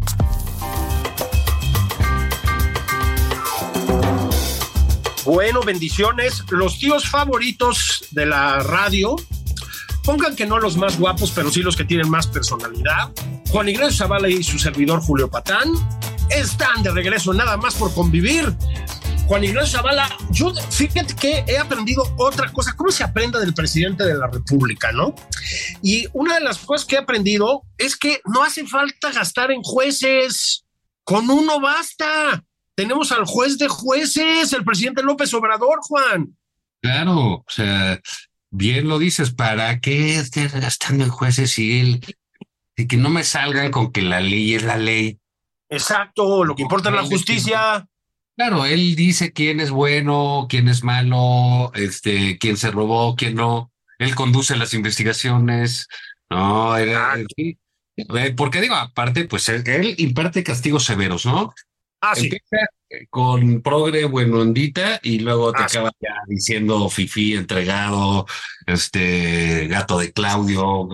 [5.23, 6.43] Bueno, bendiciones.
[6.49, 9.15] Los tíos favoritos de la radio.
[10.03, 13.11] Pongan que no los más guapos, pero sí los que tienen más personalidad.
[13.49, 15.69] Juan Ignacio Zavala y su servidor Julio Patán
[16.31, 18.51] están de regreso nada más por convivir.
[19.27, 24.03] Juan Ignacio Zavala, yo fíjate que he aprendido otra cosa, cómo se aprenda del presidente
[24.03, 25.13] de la República, ¿no?
[25.83, 29.61] Y una de las cosas que he aprendido es que no hace falta gastar en
[29.61, 30.65] jueces,
[31.03, 32.43] con uno basta.
[32.81, 36.35] Tenemos al juez de jueces, el presidente López Obrador, Juan.
[36.81, 38.01] Claro, o sea,
[38.49, 42.17] bien lo dices, ¿para qué estés gastando en jueces y él?
[42.75, 45.19] Y que no me salgan con que la ley es la ley.
[45.69, 47.87] Exacto, lo que importa es la justicia.
[48.35, 53.71] Claro, él dice quién es bueno, quién es malo, este, quién se robó, quién no.
[53.99, 55.87] Él conduce las investigaciones.
[56.31, 57.59] No, era, sí.
[57.95, 61.53] Eh, porque digo, aparte, pues él, él imparte castigos severos, ¿no?
[62.01, 62.23] Ah, sí.
[62.25, 65.77] Empieza eh, con progre buenondita y luego te Ah, sí.
[65.77, 68.25] acaba ya diciendo fifí entregado,
[68.65, 70.89] este gato de Claudio.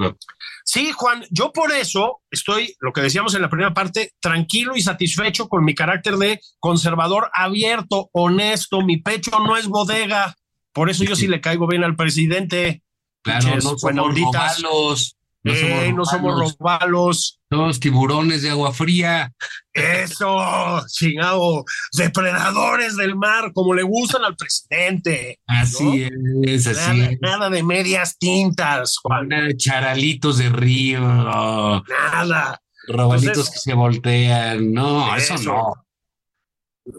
[0.65, 4.81] Sí, Juan, yo por eso estoy, lo que decíamos en la primera parte, tranquilo y
[4.81, 8.81] satisfecho con mi carácter de conservador abierto, honesto.
[8.81, 10.35] Mi pecho no es bodega.
[10.73, 12.83] Por eso yo sí le caigo bien al presidente.
[13.23, 15.16] Claro, no somos robalos,
[15.47, 19.31] no Eh, somos no somos robalos, somos tiburones de agua fría.
[19.73, 25.39] Eso, chingado, depredadores del mar, como le gustan al presidente.
[25.47, 26.07] Así
[26.43, 27.17] es, así Nada, es.
[27.21, 29.29] nada de medias tintas, Juan.
[29.29, 32.61] Nada de charalitos de río, Nada.
[32.87, 34.71] robalitos Entonces- que se voltean.
[34.73, 35.51] No, eso, Eso.
[35.53, 35.73] no.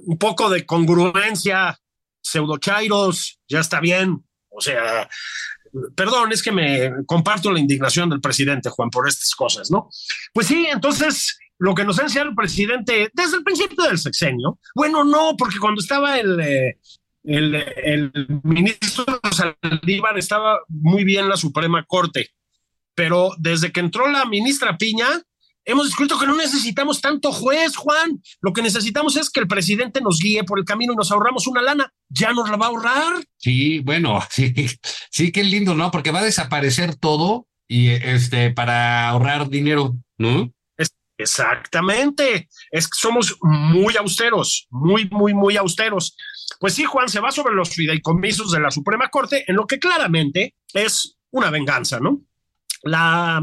[0.07, 1.79] un poco de congruencia,
[2.23, 4.23] pseudochairos, ya está bien.
[4.51, 5.09] O sea,
[5.95, 9.89] perdón, es que me comparto la indignación del presidente, Juan, por estas cosas, ¿no?
[10.33, 14.59] Pues sí, entonces lo que nos ha enseñado el presidente desde el principio del sexenio,
[14.75, 16.79] bueno, no, porque cuando estaba el, eh,
[17.25, 22.31] el, ministro Saldívar estaba muy bien la Suprema Corte,
[22.95, 25.07] pero desde que entró la ministra Piña,
[25.69, 28.21] hemos descubierto que no necesitamos tanto juez, Juan.
[28.41, 31.47] Lo que necesitamos es que el presidente nos guíe por el camino y nos ahorramos
[31.47, 31.93] una lana.
[32.09, 33.25] Ya nos la va a ahorrar.
[33.37, 34.55] Sí, bueno, sí,
[35.11, 35.91] sí, qué lindo, ¿no?
[35.91, 40.51] Porque va a desaparecer todo y este para ahorrar dinero, ¿no?
[41.21, 42.49] exactamente.
[42.71, 46.17] Es que somos muy austeros, muy, muy, muy austeros.
[46.61, 49.81] Pues sí, Juan, se va sobre los fideicomisos de la Suprema Corte, en lo que
[49.81, 52.21] claramente es una venganza, ¿no?
[52.85, 53.43] La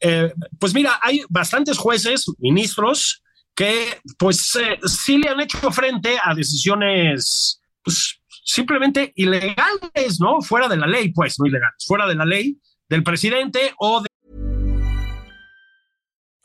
[0.00, 3.22] eh, pues mira, hay bastantes jueces, ministros,
[3.54, 10.40] que pues eh, sí le han hecho frente a decisiones pues, simplemente ilegales, ¿no?
[10.40, 12.58] Fuera de la ley, pues, no ilegales, fuera de la ley
[12.88, 14.08] del presidente o de...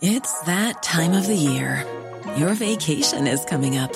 [0.01, 1.85] It's that time of the year.
[2.35, 3.93] Your vacation is coming up.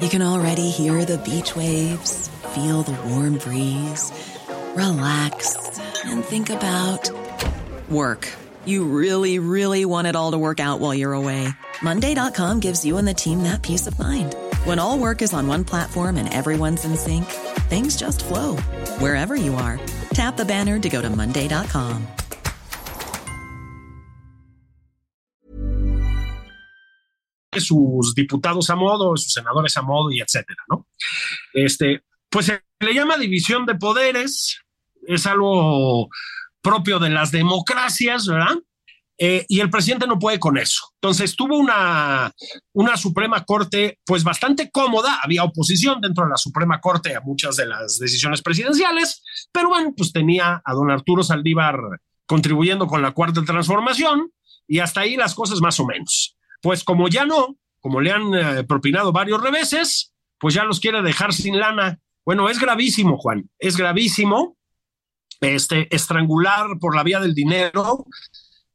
[0.00, 4.12] You can already hear the beach waves, feel the warm breeze,
[4.74, 5.56] relax
[6.04, 7.10] and think about
[7.90, 8.28] work.
[8.66, 11.48] You really, really want it all to work out while you're away.
[11.82, 14.34] Monday.com gives you and the team that peace of mind.
[14.64, 17.26] When all work is on one platform and everyone's in sync,
[17.70, 18.56] things just flow
[18.98, 19.78] wherever you are.
[20.10, 22.06] Tap the banner to go to Monday.com.
[27.56, 30.86] Sus diputados a modo, sus senadores a modo y etcétera, ¿no?
[31.54, 34.60] Este, pues se le llama división de poderes,
[35.06, 36.10] es algo
[36.66, 38.56] propio de las democracias, ¿verdad?
[39.18, 40.80] Eh, y el presidente no puede con eso.
[40.94, 42.32] Entonces tuvo una,
[42.72, 47.54] una Suprema Corte pues bastante cómoda, había oposición dentro de la Suprema Corte a muchas
[47.54, 51.78] de las decisiones presidenciales, pero bueno, pues tenía a don Arturo Saldívar
[52.26, 54.32] contribuyendo con la cuarta transformación
[54.66, 56.36] y hasta ahí las cosas más o menos.
[56.60, 61.00] Pues como ya no, como le han eh, propinado varios reveses, pues ya los quiere
[61.02, 62.00] dejar sin lana.
[62.24, 64.56] Bueno, es gravísimo, Juan, es gravísimo
[65.40, 68.06] este, estrangular por la vía del dinero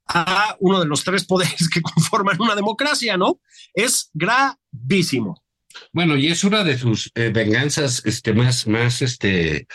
[0.08, 3.40] a uno de los tres poderes que conforman una democracia, ¿no?
[3.74, 5.42] Es gravísimo.
[5.94, 9.68] Bueno, y es una de sus eh, venganzas este, más, más, este,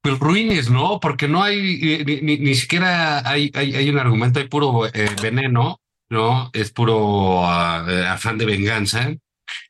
[0.00, 1.00] pues ruines, ¿no?
[1.00, 6.50] Porque no hay, eh, ni, siquiera hay, hay, un argumento, hay puro eh, veneno, ¿no?
[6.52, 9.12] Es puro ah, afán de venganza.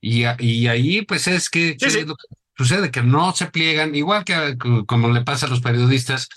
[0.01, 1.77] Y, y ahí, pues es que,
[2.57, 6.29] sucede que no se pliegan, igual que como le pasa a los periodistas,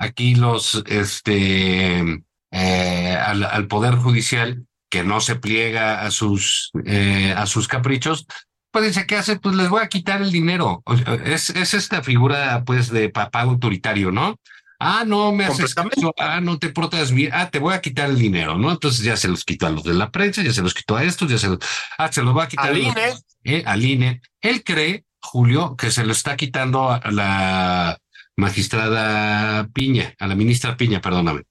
[0.00, 7.46] aquí los, este, eh, al, poder judicial que no se pliega a sus, eh, a
[7.46, 8.26] sus caprichos,
[8.72, 9.38] pues dice, ¿qué hace?
[9.38, 10.82] Pues les voy a quitar el dinero.
[11.24, 14.36] Es, es esta figura, pues, de papá autoritario, ¿no?
[14.78, 16.14] Ah, no me haces caso.
[16.18, 17.30] Ah, no te portas bien.
[17.34, 18.70] Ah, te voy a quitar el dinero, ¿no?
[18.70, 21.04] Entonces ya se los quitó a los de la prensa, ya se los quitó a
[21.04, 21.58] estos, ya se los.
[21.98, 23.14] Ah, se los va a quitar al INE.
[23.44, 24.22] Eh, al INE.
[24.40, 27.98] Él cree, Julio, que se lo está quitando a la
[28.40, 31.42] magistrada Piña, a la ministra Piña, perdóname,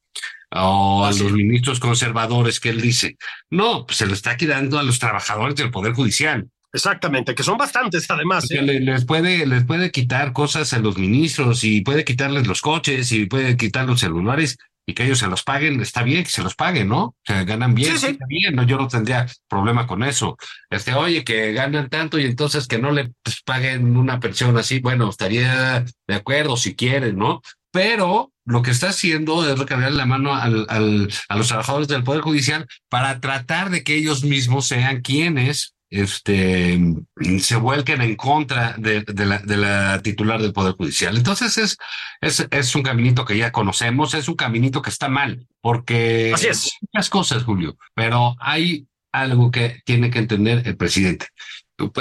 [0.52, 3.17] o a los ministros conservadores que él dice.
[3.49, 6.49] No, pues se lo está quedando a los trabajadores del Poder Judicial.
[6.71, 8.49] Exactamente, que son bastantes además.
[8.52, 8.62] ¿eh?
[8.62, 13.25] Les, puede, les puede quitar cosas a los ministros y puede quitarles los coches y
[13.25, 14.58] puede quitar los celulares
[14.89, 17.04] y que ellos se los paguen, está bien que se los paguen, ¿no?
[17.04, 20.36] O sea, ganan bien, sí, está bien, no, yo no tendría problema con eso.
[20.67, 24.80] Este, oye, que ganan tanto y entonces que no le pues, paguen una pensión así,
[24.80, 27.41] bueno, estaría de acuerdo si quieren, ¿no?
[27.71, 32.04] Pero lo que está haciendo es recargar la mano al, al, a los trabajadores del
[32.04, 36.80] Poder Judicial para tratar de que ellos mismos sean quienes este,
[37.39, 41.17] se vuelquen en contra de, la, de, la, titular del Poder Judicial.
[41.17, 41.78] Entonces es,
[42.21, 46.47] es, es, un caminito que ya conocemos, es un caminito que está mal, porque Así
[46.47, 46.78] es.
[46.82, 51.28] muchas cosas, Julio, pero hay algo que tiene que entender el presidente.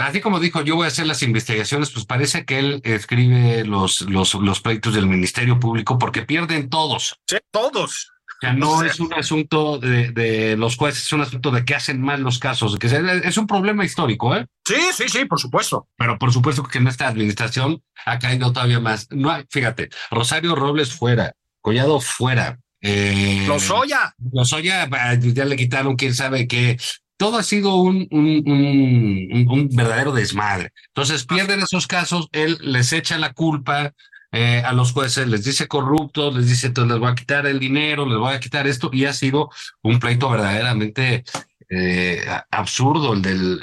[0.02, 4.02] Así como dijo, yo voy a hacer las investigaciones, pues parece que él escribe los,
[4.02, 7.16] los, los pleitos del Ministerio Público porque pierden todos.
[7.26, 8.10] Sí, todos.
[8.38, 11.74] O sea, no es un asunto de, de, los jueces, es un asunto de que
[11.74, 14.46] hacen mal los casos, que es un problema histórico, ¿eh?
[14.64, 15.88] Sí, sí, sí, por supuesto.
[15.96, 19.08] Pero por supuesto que en esta administración ha caído todavía más.
[19.10, 22.60] No hay, fíjate, Rosario Robles fuera, Collado fuera.
[22.80, 24.14] Eh, Lozoya.
[24.32, 26.78] Lozoya, ya le quitaron quién sabe qué.
[27.16, 30.70] Todo ha sido un, un, un, un verdadero desmadre.
[30.94, 33.92] Entonces pierden esos casos, él les echa la culpa,
[34.32, 37.58] eh, a los jueces, les dice corruptos, les dice, entonces les voy a quitar el
[37.58, 39.50] dinero, les voy a quitar esto, y ha sido
[39.82, 41.24] un pleito verdaderamente
[41.70, 43.60] eh, absurdo el del,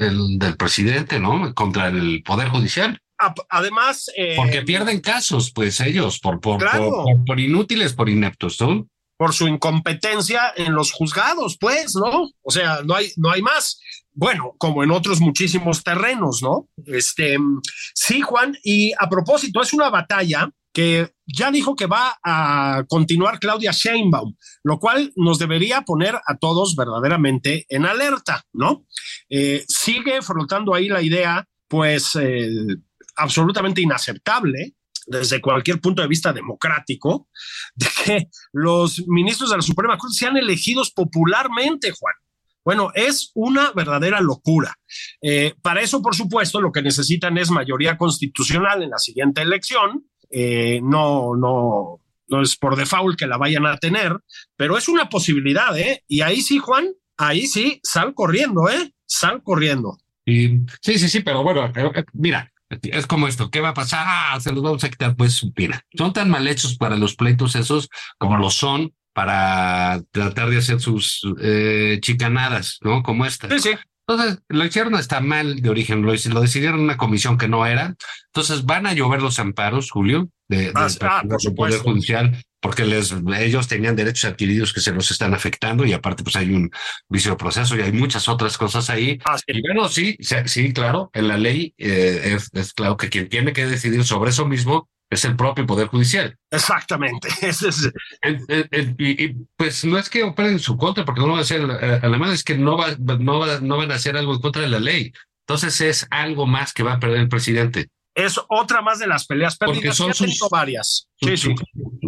[0.00, 1.54] el, del presidente, ¿no?
[1.54, 3.00] Contra el Poder Judicial.
[3.48, 4.10] Además.
[4.16, 6.62] Eh, Porque pierden casos, pues ellos, por, por,
[7.26, 8.86] por, inútiles, por ineptos, ¿no?
[9.16, 12.30] Por su incompetencia en los juzgados, pues, ¿no?
[12.42, 13.80] O sea, no hay, no hay más.
[14.18, 16.70] Bueno, como en otros muchísimos terrenos, ¿no?
[16.86, 17.36] Este,
[17.94, 23.38] sí, Juan, y a propósito, es una batalla que ya dijo que va a continuar
[23.38, 28.86] Claudia Sheinbaum, lo cual nos debería poner a todos verdaderamente en alerta, ¿no?
[29.28, 32.48] Eh, sigue flotando ahí la idea, pues, eh,
[33.16, 34.74] absolutamente inaceptable
[35.06, 37.28] desde cualquier punto de vista democrático,
[37.74, 42.14] de que los ministros de la Suprema Corte sean elegidos popularmente, Juan.
[42.66, 44.74] Bueno, es una verdadera locura.
[45.22, 50.08] Eh, para eso, por supuesto, lo que necesitan es mayoría constitucional en la siguiente elección.
[50.28, 54.18] Eh, no, no, no es por default que la vayan a tener,
[54.56, 56.02] pero es una posibilidad, ¿eh?
[56.08, 58.92] Y ahí sí, Juan, ahí sí, sal corriendo, ¿eh?
[59.06, 59.98] Sal corriendo.
[60.26, 61.72] Sí, sí, sí, pero bueno,
[62.14, 64.04] mira, es como esto, ¿qué va a pasar?
[64.08, 65.14] Ah, se los vamos a quitar.
[65.14, 70.50] Pues mira, son tan mal hechos para los pleitos esos como lo son para tratar
[70.50, 73.02] de hacer sus eh, chicanadas, ¿no?
[73.02, 73.48] Como esta.
[73.48, 73.70] Sí, sí.
[74.06, 77.96] Entonces, lo hicieron está mal de origen, lo, lo decidieron una comisión que no era.
[78.26, 81.22] Entonces, van a llover los amparos, Julio, de, ah, ah,
[81.56, 86.22] Poder Judicial, porque les, ellos tenían derechos adquiridos que se los están afectando y aparte,
[86.22, 86.70] pues hay un
[87.08, 89.18] vicio proceso y hay muchas otras cosas ahí.
[89.24, 93.54] Ah, y bueno, sí, sí, claro, en la ley eh, es, claro que quien tiene
[93.54, 96.36] que decidir sobre eso mismo es el propio Poder Judicial.
[96.50, 97.28] Exactamente.
[98.98, 102.00] y, pues no es que operen en su contra, porque no va a ser, eh,
[102.02, 104.80] además es que no, va, no, no van a hacer algo en contra de la
[104.80, 105.12] ley.
[105.46, 107.88] Entonces es algo más que va a perder el presidente.
[108.14, 109.98] Es otra más de las peleas perdidas.
[109.98, 111.08] Porque son sus, varias.
[111.20, 111.54] sí, sí.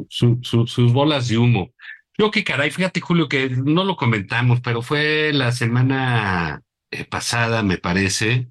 [0.09, 1.73] sus bolas de humo.
[2.17, 7.63] Yo qué caray, fíjate Julio que no lo comentamos, pero fue la semana eh, pasada,
[7.63, 8.49] me parece,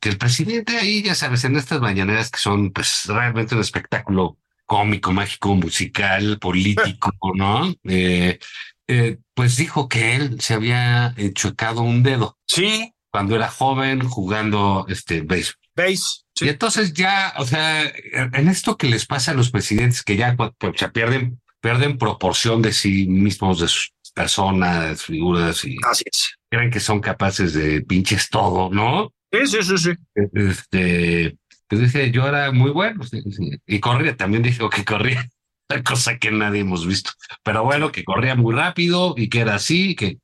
[0.00, 4.38] que el presidente ahí, ya sabes, en estas mañaneras que son pues realmente un espectáculo
[4.64, 7.74] cómico, mágico, musical, político, ¿no?
[7.84, 8.38] Eh,
[8.88, 12.38] eh, pues dijo que él se había chocado un dedo.
[12.46, 12.92] Sí.
[13.10, 15.66] Cuando era joven jugando este béisbol.
[15.76, 16.24] ¿Veis?
[16.40, 20.34] Y entonces ya, o sea, en esto que les pasa a los presidentes que ya
[20.36, 20.52] pues,
[20.92, 26.36] pierden, pierden proporción de sí mismos, de sus personas, figuras y Así es.
[26.50, 29.12] creen que son capaces de pinches todo, ¿no?
[29.44, 29.90] Sí, sí, sí, sí.
[30.34, 31.36] Este,
[31.68, 33.04] pues dice, yo era muy bueno
[33.66, 35.28] y corría, también dijo que corría,
[35.84, 37.10] cosa que nadie hemos visto,
[37.42, 40.18] pero bueno, que corría muy rápido y que era así, que,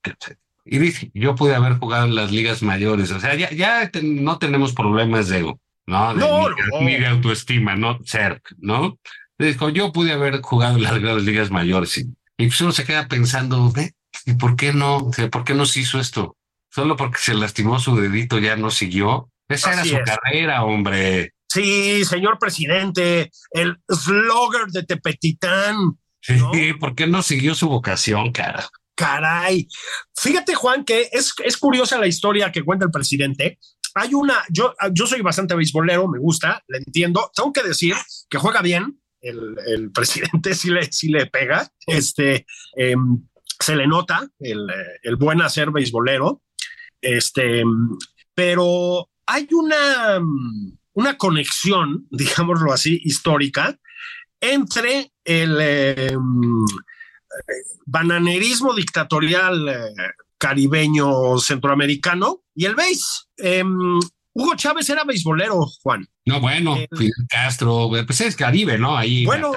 [0.65, 4.39] y dice, yo pude haber jugado en las ligas mayores, o sea, ya, ya no
[4.39, 6.15] tenemos problemas de ego, ¿no?
[6.15, 6.49] no,
[6.81, 7.99] ni, de autoestima, ¿no?
[8.05, 8.99] Ser, ¿no?
[9.39, 12.03] Dijo, yo pude haber jugado en las ligas mayores y,
[12.39, 13.73] y pues uno se queda pensando,
[14.27, 15.11] ¿y por qué no?
[15.33, 16.37] ¿Por qué no se hizo esto?
[16.75, 19.31] Solo porque se lastimó su dedito ya no siguió.
[19.49, 21.35] Esa era su carrera, hombre.
[21.47, 25.99] Sí, señor presidente, el slogger de Tepetitán.
[26.23, 28.67] Sí, ¿por qué no siguió su vocación, cara?
[28.95, 29.69] Caray.
[30.17, 33.59] Fíjate, Juan, que es, es curiosa la historia que cuenta el presidente.
[33.95, 37.31] Hay una, yo, yo soy bastante beisbolero, me gusta, le entiendo.
[37.35, 37.95] Tengo que decir
[38.31, 38.99] que juega bien.
[39.21, 41.69] El, el presidente sí le, sí le pega.
[41.87, 43.29] Este, em,
[43.61, 44.67] se le nota el,
[45.03, 46.41] el buen hacer beisbolero.
[47.03, 47.63] Este,
[48.35, 50.21] pero hay una,
[50.95, 53.79] una conexión, digámoslo así, histórica
[54.41, 56.65] entre el, em,
[57.87, 59.75] bananerismo dictatorial eh,
[60.39, 63.29] caribeño centroamericano y el béis.
[63.37, 64.01] Em,
[64.35, 66.09] Hugo Chávez era beisbolero, Juan.
[66.25, 68.97] No, bueno, Fidel Castro, pues es Caribe, ¿no?
[68.97, 69.27] Ahí.
[69.27, 69.53] Bueno,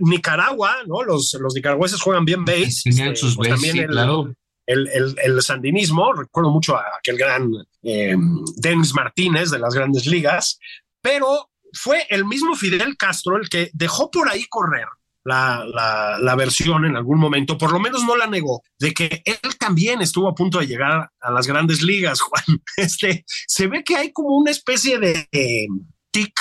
[0.00, 1.02] Nicaragua, ¿no?
[1.02, 2.82] Los, los nicaragüenses juegan bien béis.
[2.82, 4.34] Tenían este, sus pues también el, claro.
[4.68, 7.50] El, sandinismo, recuerdo mucho a aquel gran
[7.82, 8.14] eh,
[8.56, 10.58] Denis Martínez de las grandes ligas,
[11.00, 14.86] pero fue el mismo Fidel Castro el que dejó por ahí correr
[15.24, 20.02] la, versión en algún momento, por lo menos no la negó, de que él también
[20.02, 22.62] estuvo a punto de llegar a las grandes ligas, Juan.
[22.76, 25.28] Este, se ve que hay como una especie de
[26.10, 26.38] tic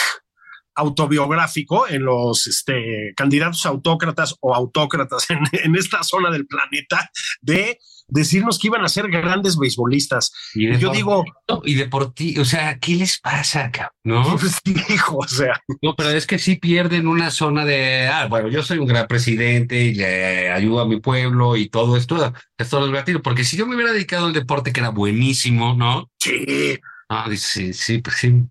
[0.75, 7.09] autobiográfico en los este, candidatos autócratas o autócratas en, en, esta zona del planeta
[7.41, 10.31] de decirnos que iban a ser grandes beisbolistas.
[10.53, 11.25] Y, yo digo.
[11.63, 13.71] Y deportivo, o sea, ¿qué les pasa,
[14.03, 14.37] ¿No?
[14.37, 15.61] Pues, hijo, o sea.
[15.81, 19.07] No, pero es que sí pierden una zona de, ah, bueno, yo soy un gran
[19.07, 23.57] presidente y le ayudo a mi pueblo y todo esto, esto lo relativo, porque si
[23.57, 26.09] yo me hubiera dedicado al deporte que era buenísimo, ¿no?
[26.19, 26.79] Sí.
[27.09, 28.43] Ah, sí, sí, pues sí.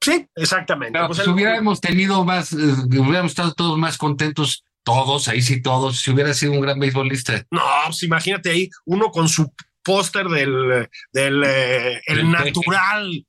[0.00, 0.98] sí, exactamente.
[1.06, 6.10] pues, hubiéramos tenido más, eh, hubiéramos estado todos más contentos Todos, ahí sí todos, si
[6.10, 7.44] hubiera sido un gran beisbolista.
[7.50, 13.26] No, pues imagínate ahí, uno con su póster del, del eh, el natural.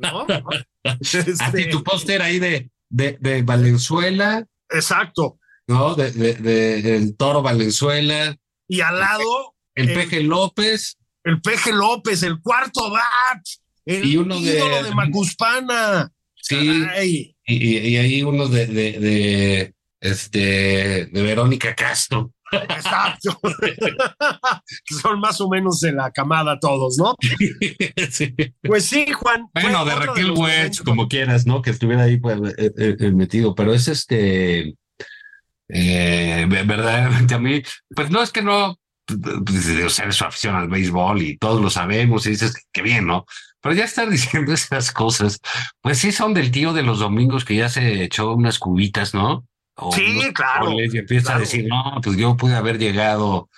[0.00, 0.26] ¿no?
[1.00, 4.46] Este, tu póster ahí de, de, de, Valenzuela.
[4.68, 5.38] Exacto.
[5.66, 5.94] ¿No?
[5.94, 8.36] De, de, de, el toro Valenzuela.
[8.68, 9.54] Y al lado.
[9.74, 10.98] El, el Peje López.
[11.22, 13.42] El Peje López, el cuarto bat.
[13.86, 16.12] El y uno ídolo de, de Macuspana.
[16.36, 16.84] Sí.
[17.02, 19.73] Y, y, ahí uno de,
[20.04, 22.30] este, de Verónica Castro.
[22.52, 23.40] Exacto.
[25.02, 27.16] son más o menos de la camada todos, ¿no?
[28.10, 28.34] sí.
[28.62, 29.46] Pues sí, Juan.
[29.54, 31.62] Bueno, de Raquel Welch, como quieras, ¿no?
[31.62, 34.74] Que estuviera ahí pues, eh, eh, metido, pero es este.
[35.68, 37.62] Eh, verdaderamente a mí,
[37.96, 41.70] pues no es que no, pues, o sea, su afición al béisbol y todos lo
[41.70, 43.24] sabemos y dices que bien, ¿no?
[43.62, 45.40] Pero ya estar diciendo esas cosas,
[45.80, 49.46] pues sí son del tío de los domingos que ya se echó unas cubitas, ¿no?
[49.76, 50.72] O sí, claro.
[50.72, 51.38] Y empieza claro.
[51.38, 53.48] a decir, no, pues yo pude haber llegado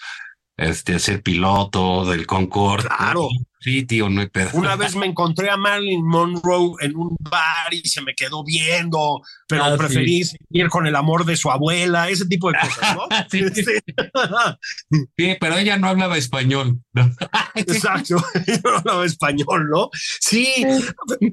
[0.57, 2.89] este, a ser piloto del Concorde.
[2.89, 3.29] Claro.
[3.59, 4.51] Sí, tío, no hay pedo.
[4.53, 9.21] Una vez me encontré a Marilyn Monroe en un bar y se me quedó viendo,
[9.49, 13.09] pero Ah, preferí ir con el amor de su abuela, ese tipo de cosas, ¿no?
[13.31, 13.43] Sí.
[15.17, 16.81] Sí, pero ella no hablaba español.
[16.93, 17.11] ¿no?
[17.55, 19.91] Exacto, yo no hablaba español, ¿no?
[20.21, 20.65] Sí,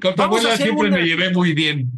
[0.00, 1.90] tu Vamos abuela siempre una- me llevé muy bien.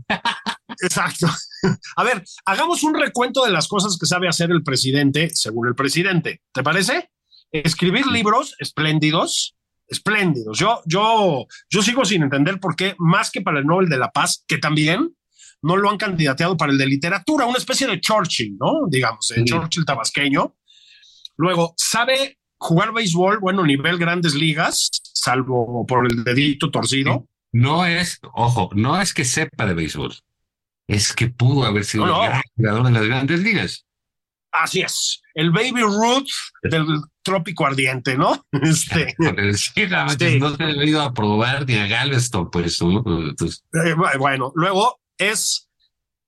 [0.83, 1.27] Exacto.
[1.97, 5.75] A ver, hagamos un recuento de las cosas que sabe hacer el presidente, según el
[5.75, 6.43] presidente.
[6.53, 7.11] ¿Te parece?
[7.53, 9.57] Escribir libros espléndidos,
[9.89, 10.59] espléndidos.
[10.59, 14.11] Yo, yo, yo sigo sin entender por qué, más que para el Nobel de la
[14.11, 15.17] Paz, que también
[15.63, 18.87] no lo han candidateado para el de literatura, una especie de Churchill, ¿no?
[18.89, 19.45] Digamos, el Sí.
[19.45, 20.57] Churchill tabasqueño.
[21.37, 27.27] Luego, sabe jugar béisbol, bueno, nivel grandes ligas, salvo por el dedito torcido.
[27.53, 30.15] No es, ojo, no es que sepa de béisbol.
[30.89, 32.23] Es que pudo haber sido No, no.
[32.25, 33.85] el gran jugador de las grandes ligas.
[34.53, 36.29] Así es, el Baby Ruth
[36.63, 36.87] del
[37.23, 38.47] trópico ardiente, ¿no?
[38.63, 39.15] Este,
[39.57, 40.39] Sí, la Sí.
[40.39, 42.81] no se ha ido a probar ni a Galveston, pues.
[42.81, 45.69] eh, bueno, luego es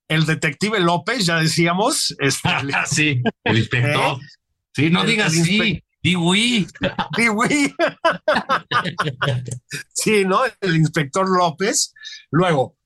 [0.08, 2.48] el detective López, ya decíamos, este,
[2.86, 4.18] sí, el inspector.
[4.74, 6.66] Sí, no El- digas el sí, inspe- di oui.
[7.16, 7.74] Sí, güey.
[9.92, 10.40] Sí, ¿no?
[10.60, 11.92] El inspector López.
[12.30, 12.76] Luego,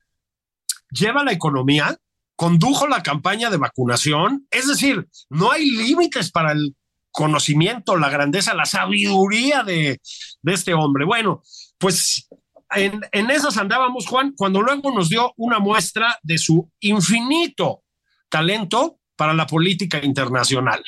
[0.93, 1.97] lleva la economía,
[2.35, 6.75] condujo la campaña de vacunación, es decir, no hay límites para el
[7.11, 9.99] conocimiento, la grandeza, la sabiduría de,
[10.41, 11.05] de este hombre.
[11.05, 11.43] Bueno,
[11.77, 12.27] pues
[12.71, 17.83] en, en esas andábamos, Juan, cuando luego nos dio una muestra de su infinito
[18.29, 20.83] talento para la política internacional.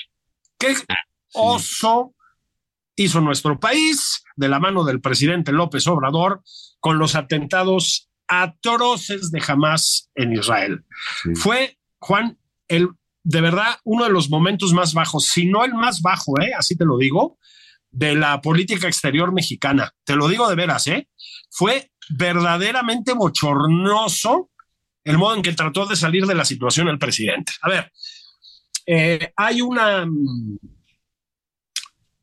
[0.58, 0.76] ¿Qué
[1.34, 2.16] oso
[2.96, 6.42] hizo nuestro país de la mano del presidente López Obrador
[6.80, 10.84] con los atentados atroces de Hamas en Israel.
[11.24, 11.36] Sí.
[11.36, 12.90] Fue, Juan, el
[13.26, 16.52] de verdad uno de los momentos más bajos, si no el más bajo, ¿eh?
[16.58, 17.40] así te lo digo,
[17.90, 19.94] de la política exterior mexicana.
[20.04, 21.10] Te lo digo de veras, ¿eh?
[21.50, 24.52] Fue verdaderamente bochornoso
[25.04, 27.54] el modo en que trató de salir de la situación el presidente.
[27.62, 27.92] A ver,
[28.86, 30.06] eh, hay una,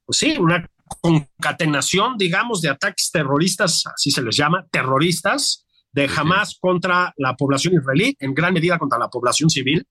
[0.04, 0.68] pues sí, una
[1.00, 6.10] concatenación, digamos, de ataques terroristas, así se les llama, terroristas, de.
[6.16, 9.86] Hamas contra la población israelí, en gran medida contra la población civil.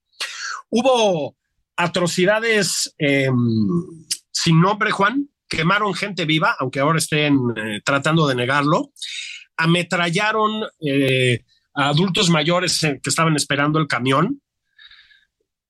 [0.70, 1.36] Hubo
[1.76, 3.30] atrocidades eh,
[4.32, 8.92] sin nombre, Juan, quemaron gente viva, aunque ahora estén eh, tratando de negarlo,
[9.58, 11.44] ametrallaron eh,
[11.74, 14.42] a adultos mayores eh, que estaban esperando el camión.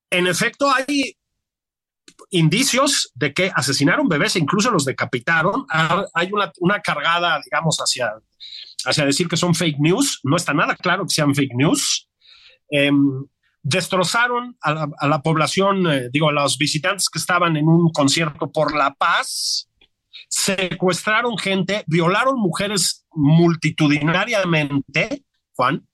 [0.09, 1.17] En efecto, hay
[2.31, 5.65] indicios de que asesinaron bebés e incluso los decapitaron.
[5.69, 8.13] Ah, Hay una, una cargada, digamos, hacia,
[8.85, 10.21] hacia decir que son fake news.
[10.23, 12.07] No está nada claro que sean fake news.
[12.69, 13.25] Em,
[13.63, 18.75] destrozaron a la, población, eh, digo, a los visitantes que estaban en un concierto por
[18.75, 19.69] la paz,
[20.29, 25.85] secuestraron gente, violaron mujeres multitudinariamente, Juan,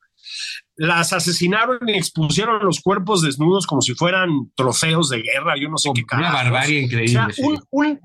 [0.77, 5.77] las asesinaron y expusieron los cuerpos desnudos como si fueran trofeos de guerra, yo no
[5.77, 6.43] sé qué Una carajos.
[6.43, 7.11] barbarie O increíble.
[7.11, 7.99] sea, un- un-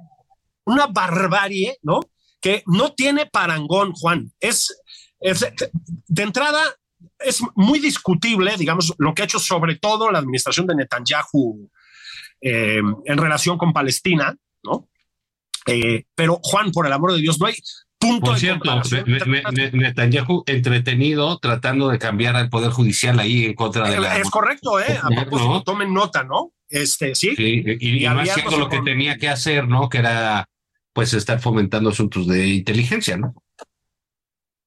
[0.65, 2.01] una barbarie, ¿no?
[2.41, 4.33] Que no tiene parangón, Juan.
[4.41, 4.75] Es,
[5.21, 5.47] es-
[6.09, 6.61] de entrada,
[7.19, 11.71] es muy discutible, digamos, lo que ha hecho sobre todo la administración de Netanyahu
[12.41, 14.89] eh, en relación con Palestina, ¿no?
[15.67, 17.55] Eh, pero, Juan, por el amor de Dios, no hay
[18.09, 23.55] punto Por cierto, Ne- Ne- Netanyahu entretenido tratando de cambiar al Poder Judicial ahí en
[23.55, 24.19] contra de la...
[24.19, 24.99] Es correcto, ¿eh?
[25.03, 26.53] A propósito, tomen nota, ¿no?
[26.69, 27.35] Este, sí.
[27.37, 29.89] Sí, y, y Y no aliándose haciendo lo que con- tenía que hacer, ¿no?
[29.89, 30.49] Que era,
[30.93, 33.35] pues, estar fomentando asuntos de inteligencia, ¿no?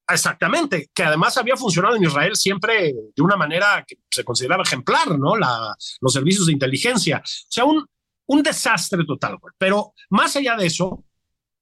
[0.07, 5.17] Exactamente, que además había funcionado en Israel siempre de una manera que se consideraba ejemplar,
[5.17, 5.36] ¿no?
[5.36, 7.17] La, los servicios de inteligencia.
[7.25, 7.83] O sea, un,
[8.27, 11.03] un desastre total, Pero más allá de eso,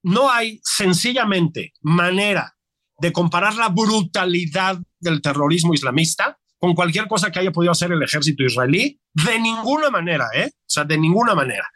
[0.04, 2.56] no hay sencillamente manera
[3.00, 8.02] de comparar la brutalidad del terrorismo islamista con cualquier cosa que haya podido hacer el
[8.02, 10.50] ejército israelí, de ninguna manera, ¿eh?
[10.54, 11.68] O sea, de ninguna manera.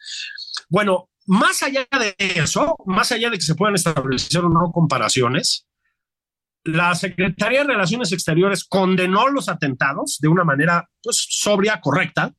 [0.70, 5.68] Bueno, más allá de eso, más allá de que se puedan establecer o no comparaciones,
[6.64, 12.34] la Secretaría de Relaciones Exteriores condenó los atentados de una manera pues, sobria, correcta,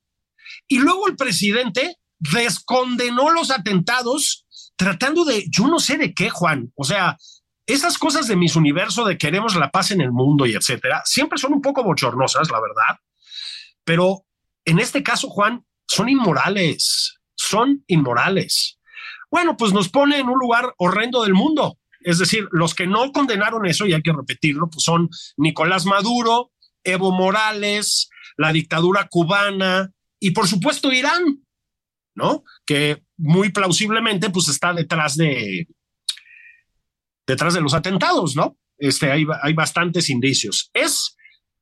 [0.66, 4.46] y luego el presidente descondenó los atentados
[4.78, 7.18] tratando de, yo no sé de qué, Juan, o sea,
[7.66, 11.38] esas cosas de mis universo de queremos la paz en el mundo y etcétera, siempre
[11.38, 13.00] son un poco bochornosas, la verdad,
[13.84, 14.24] pero
[14.64, 18.78] en este caso, Juan, son inmorales, son inmorales.
[19.30, 21.78] Bueno, pues nos pone en un lugar horrendo del mundo.
[22.00, 26.52] Es decir, los que no condenaron eso, y hay que repetirlo, pues son Nicolás Maduro,
[26.84, 31.44] Evo Morales, la dictadura cubana y por supuesto Irán,
[32.18, 32.44] ¿no?
[32.66, 35.66] Que muy plausiblemente pues está detrás de
[37.26, 38.56] detrás de los atentados, ¿no?
[38.78, 40.70] Este, hay, hay bastantes indicios.
[40.72, 41.16] Es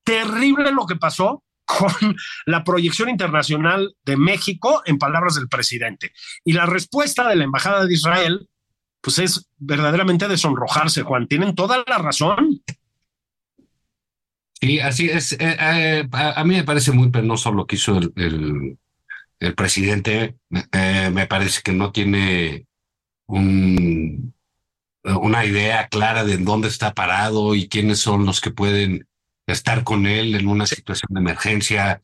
[0.05, 1.91] terrible lo que pasó con
[2.47, 6.13] la proyección internacional de México en palabras del presidente.
[6.45, 8.49] Y la respuesta de la Embajada de Israel
[9.01, 11.29] pues es verdaderamente de sonrojarse, Juan.
[11.29, 12.61] Tienen toda la razón.
[14.61, 15.33] Sí, así es.
[15.33, 18.79] Eh, eh, a, mí me parece muy penoso lo que hizo el, el,
[19.57, 20.37] presidente.
[20.73, 22.67] Eh, me parece que no tiene
[23.27, 24.35] un,
[25.05, 29.07] una idea clara de dónde está parado y quiénes son los que pueden
[29.47, 32.01] estar con él en una situación de emergencia.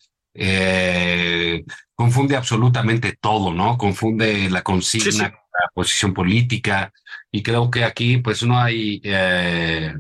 [1.95, 3.78] confunde absolutamente todo, ¿no?
[3.78, 6.93] Confunde la consigna la posición política
[7.30, 9.95] y creo que aquí pues no hay eh,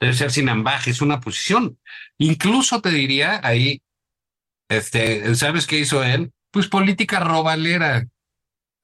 [0.00, 1.78] debe ser sin ambaje, es una posición.
[2.18, 3.82] Incluso te diría ahí,
[4.68, 6.32] este, ¿sabes qué hizo él?
[6.50, 8.06] Pues política robalera.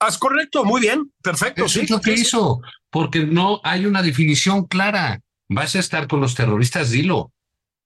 [0.01, 1.65] Ah, es correcto, muy bien, perfecto.
[1.65, 2.61] Eso es lo que hizo,
[2.91, 5.21] porque no hay una definición clara.
[5.49, 7.33] Vas a estar con los terroristas, dilo.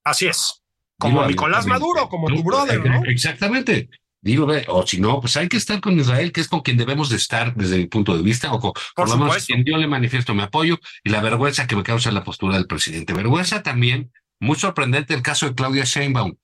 [0.05, 0.63] Así es.
[0.99, 3.05] Como Nicolás Maduro, como tu brother, ¿no?
[3.05, 3.89] Exactamente.
[4.21, 7.09] Digo, o si no, pues hay que estar con Israel, que es con quien debemos
[7.09, 9.87] de estar desde mi punto de vista, o con, por, lo menos quien yo le
[9.87, 13.13] manifiesto mi apoyo y la vergüenza que me causa la postura del presidente.
[13.13, 16.35] Vergüenza también, muy sorprendente el caso de Claudia Sheinbaum.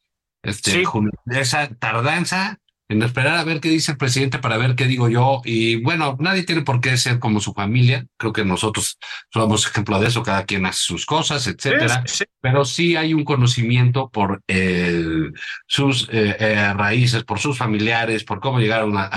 [0.45, 0.83] Este,
[1.27, 5.41] esa tardanza en esperar a ver qué dice el presidente para ver qué digo yo.
[5.45, 8.07] Y bueno, nadie tiene por qué ser como su familia.
[8.19, 8.99] Creo que nosotros
[9.33, 12.05] somos ejemplo de eso, cada quien hace sus cosas, etcétera.
[12.41, 15.31] Pero sí hay un conocimiento por eh,
[15.67, 19.09] sus eh, eh, raíces, por sus familiares, por cómo llegaron a,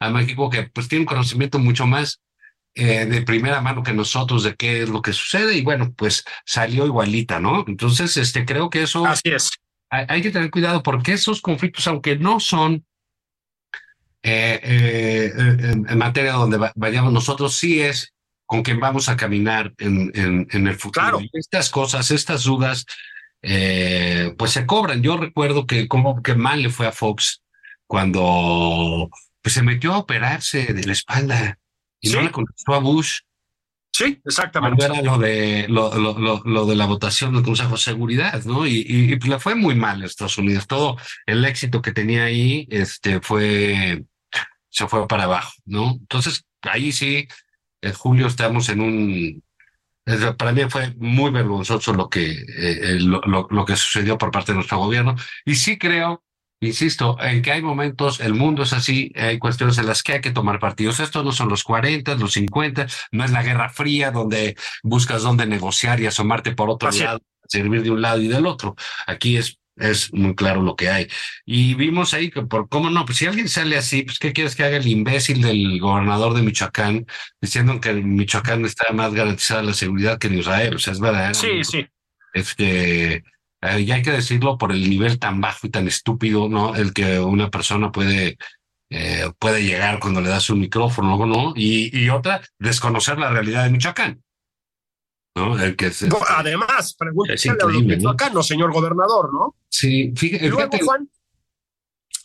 [0.00, 2.20] a, México, que pues tiene un conocimiento mucho más
[2.74, 5.54] de primera mano que nosotros de qué es lo que sucede.
[5.54, 7.64] Y bueno, pues salió igualita, ¿no?
[7.66, 9.04] Entonces, este, creo que eso.
[9.04, 9.50] Así es
[9.90, 12.86] hay, que tener cuidado porque esos conflictos, aunque no son
[14.22, 18.14] eh, eh, en, materia donde vayamos nosotros, sí es
[18.46, 20.10] con quien vamos a caminar en,
[20.50, 21.20] en, el futuro.
[21.32, 22.84] estas cosas, estas dudas,
[23.42, 25.02] eh, pues se cobran.
[25.02, 27.42] Yo recuerdo que como que mal le fue a Fox
[27.86, 29.08] cuando
[29.40, 31.58] pues, se metió a operarse de la espalda
[32.00, 33.20] y no le contestó a Bush.
[34.00, 34.82] Sí, exactamente.
[34.82, 38.66] era lo de, lo, lo, lo, de la votación del Consejo de Seguridad, ¿no?
[38.66, 40.66] Y, y, le fue muy mal a Estados Unidos.
[40.66, 40.96] Todo
[41.26, 44.02] el éxito que tenía ahí este, fue,
[44.70, 45.98] se fue para abajo, ¿no?
[46.00, 47.28] Entonces, ahí sí,
[47.82, 49.44] en julio estamos en un...
[50.38, 53.20] Para mí fue muy vergonzoso lo que, eh, lo,
[53.50, 55.14] lo que sucedió por parte de nuestro gobierno.
[55.44, 56.24] Y sí creo
[56.60, 60.20] Insisto, en que hay momentos, el mundo es así, hay cuestiones en las que hay
[60.20, 61.00] que tomar partidos.
[61.00, 65.46] Estos no son los 40, los 50, no es la Guerra Fría donde buscas dónde
[65.46, 68.76] negociar y asomarte por otro lado, servir de un lado y del otro.
[69.06, 71.08] Aquí es es muy claro lo que hay.
[71.44, 74.54] Y vimos ahí que por cómo no, pues si alguien sale así, pues qué quieres
[74.54, 77.06] que haga el imbécil del gobernador de Michoacán
[77.40, 81.00] diciendo que en Michoacán está más garantizada la seguridad que en Israel, o sea, es
[81.00, 81.34] verdad.
[81.34, 81.86] Sí, sí.
[82.32, 83.24] Este,
[83.62, 86.74] eh, y hay que decirlo por el nivel tan bajo y tan estúpido, ¿no?
[86.74, 88.38] El que una persona puede,
[88.90, 91.52] eh, puede llegar cuando le das un micrófono, ¿no?
[91.54, 94.22] Y, y otra, desconocer la realidad de Michoacán.
[95.36, 95.62] ¿no?
[95.62, 99.54] El que es, Además, pregúntale a los michoacanos, señor gobernador, ¿no?
[99.68, 100.80] Sí, fíjate.
[100.82, 101.08] Juan,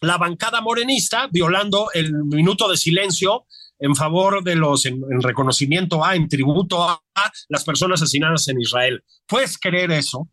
[0.02, 3.46] la bancada morenista violando el minuto de silencio
[3.80, 8.60] en favor de los, en, reconocimiento a, en tributo a, a, las personas asesinadas en
[8.62, 9.04] Israel.
[9.28, 10.30] ¿Puedes creer eso?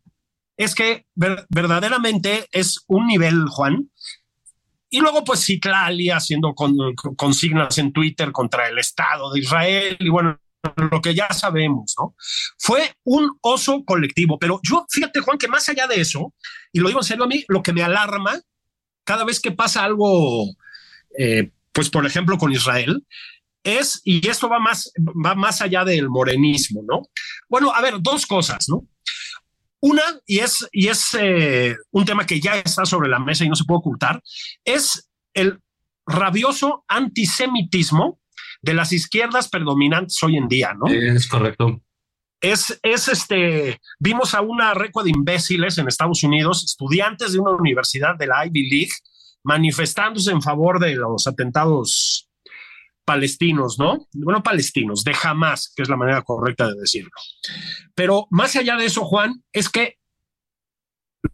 [0.57, 3.89] Es que verdaderamente es un nivel, Juan.
[4.89, 9.97] Y luego, pues Clali haciendo consignas en Twitter contra el Estado de Israel.
[9.99, 10.39] Y bueno,
[10.91, 12.15] lo que ya sabemos, ¿no?
[12.57, 16.33] Fue un oso colectivo, pero yo, fíjate, Juan, que más allá de eso,
[16.71, 18.39] y lo digo en serio a mí, lo que me alarma
[19.03, 20.45] cada vez que pasa algo,
[21.17, 23.05] eh, pues por ejemplo con Israel,
[23.63, 27.01] es, y esto va más, va más allá del morenismo, ¿no?
[27.49, 28.87] Bueno, a ver, dos cosas, ¿no?
[29.85, 33.49] Una, y es, y es eh, un tema que ya está sobre la mesa y
[33.49, 34.23] no se puede ocultar,
[34.63, 35.59] es el
[36.07, 38.17] rabioso antisemitismo
[38.61, 40.87] de las izquierdas predominantes hoy en día, ¿no?
[40.87, 41.81] Es correcto.
[42.39, 47.51] Es, es este, vimos a una recua de imbéciles en Estados Unidos, estudiantes de una
[47.51, 48.93] universidad de la Ivy League,
[49.43, 52.29] manifestándose en favor de los atentados
[53.05, 54.07] palestinos, ¿no?
[54.13, 57.11] Bueno, palestinos, de jamás, que es la manera correcta de decirlo.
[57.95, 59.97] Pero más allá de eso, Juan, es que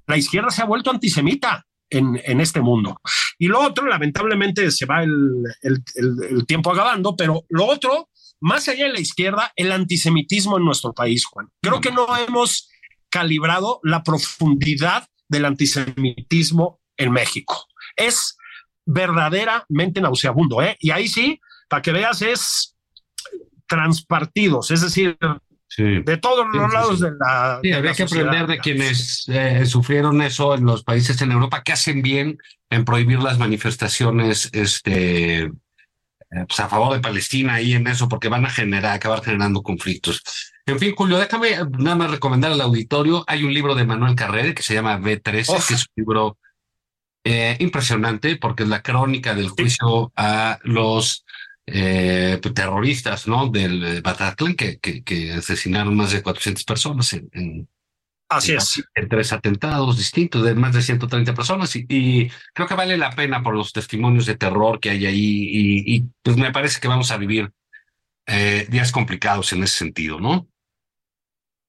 [0.07, 3.01] la izquierda se ha vuelto antisemita en, este mundo.
[3.37, 8.09] Y lo otro, lamentablemente, se va el, el, el, tiempo acabando, pero lo otro,
[8.39, 11.47] más allá de la izquierda, el antisemitismo en nuestro país, Juan.
[11.61, 12.69] Creo que no hemos
[13.09, 17.65] calibrado la profundidad del antisemitismo en México.
[17.95, 18.37] Es
[18.85, 20.75] verdaderamente nauseabundo, ¿eh?
[20.79, 21.39] Y ahí sí,
[21.69, 22.75] para que veas, es
[23.67, 25.17] transpartidos, es decir,
[25.67, 26.01] sí.
[26.03, 27.59] de todos los sí, lados sí, de la.
[27.63, 31.71] Sí, habría que aprender de quienes eh, sufrieron eso en los países en Europa, que
[31.71, 32.39] hacen bien
[32.69, 35.51] en prohibir las manifestaciones este,
[36.31, 39.61] eh, pues a favor de Palestina ahí en eso, porque van a generar, acabar generando
[39.61, 40.21] conflictos.
[40.65, 43.23] En fin, Julio, déjame nada más recomendar al auditorio.
[43.27, 45.67] Hay un libro de Manuel Carrera que se llama B13, Uf.
[45.67, 46.37] que es un libro
[47.23, 51.25] eh, impresionante porque es la crónica del juicio a los
[51.73, 53.47] eh, terroristas ¿no?
[53.49, 57.69] del Bataclan que, que, que, asesinaron más de 400 personas en, en
[58.29, 58.83] Así en, es.
[58.93, 63.09] En tres atentados distintos de más de 130 personas y, y, creo que vale la
[63.09, 66.87] pena por los testimonios de terror que hay ahí y, y pues me parece que
[66.87, 67.51] vamos a vivir
[68.27, 70.47] eh, días complicados en ese sentido, ¿no?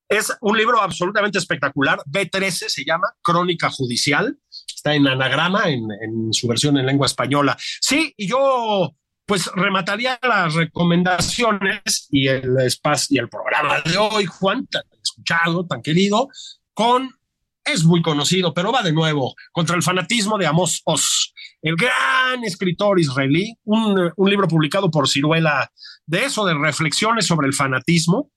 [0.07, 1.99] Es un libro absolutamente espectacular.
[2.05, 4.37] B13 se llama Crónica Judicial.
[4.67, 7.57] Está en anagrama, en, en su versión en lengua española.
[7.79, 8.93] Sí, y yo
[9.31, 15.65] pues remataría las recomendaciones y el espacio y el programa de hoy, Juan, tan escuchado,
[15.65, 16.27] tan querido,
[16.73, 17.15] con
[17.63, 22.43] es muy conocido, pero va de nuevo contra el fanatismo de Amos Oz, el gran
[22.43, 25.71] escritor israelí, un, un libro publicado por Ciruela
[26.05, 28.29] de eso, de reflexiones sobre el fanatismo,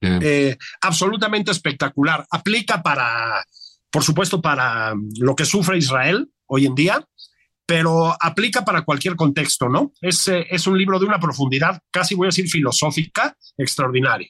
[0.00, 0.18] yeah.
[0.22, 2.26] eh, absolutamente espectacular.
[2.30, 3.44] Aplica para,
[3.90, 7.06] por supuesto, para lo que sufre Israel hoy en día,
[7.72, 9.94] pero aplica para cualquier contexto, ¿no?
[10.02, 14.28] Es, eh, es un libro de una profundidad, casi voy a decir filosófica, extraordinaria.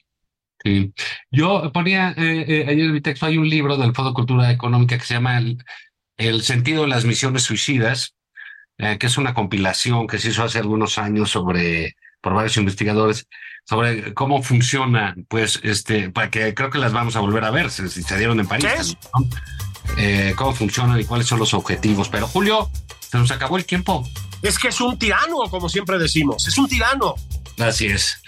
[0.63, 0.93] Sí.
[1.29, 4.49] Yo ponía eh, eh, ayer en mi texto, hay un libro del Fondo de Cultura
[4.49, 5.61] Económica que se llama El,
[6.15, 8.15] el sentido de las misiones suicidas,
[8.77, 13.27] eh, que es una compilación que se hizo hace algunos años sobre por varios investigadores
[13.65, 17.69] sobre cómo funciona, pues, este, para que creo que las vamos a volver a ver,
[17.71, 18.97] se, se dieron en París.
[19.13, 19.27] ¿no?
[19.97, 22.09] Eh, cómo funcionan y cuáles son los objetivos.
[22.09, 22.69] Pero Julio,
[23.13, 24.03] se nos acabó el tiempo.
[24.41, 27.13] Es que es un tirano, como siempre decimos, es un tirano.
[27.59, 28.19] Así es.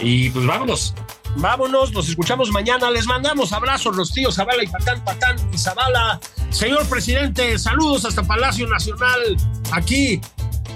[0.00, 0.92] Y pues vámonos.
[1.36, 2.90] Vámonos, nos escuchamos mañana.
[2.90, 6.18] Les mandamos abrazos los tíos Zavala y Patán, Patán y Zavala.
[6.50, 9.36] Señor presidente, saludos hasta Palacio Nacional.
[9.70, 10.20] Aquí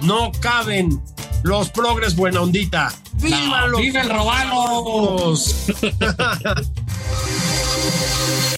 [0.02, 1.02] no caben
[1.42, 2.94] los progres buena ondita.
[3.14, 3.80] ¡Viva no, los!
[3.80, 5.66] ¡Viva el robanos!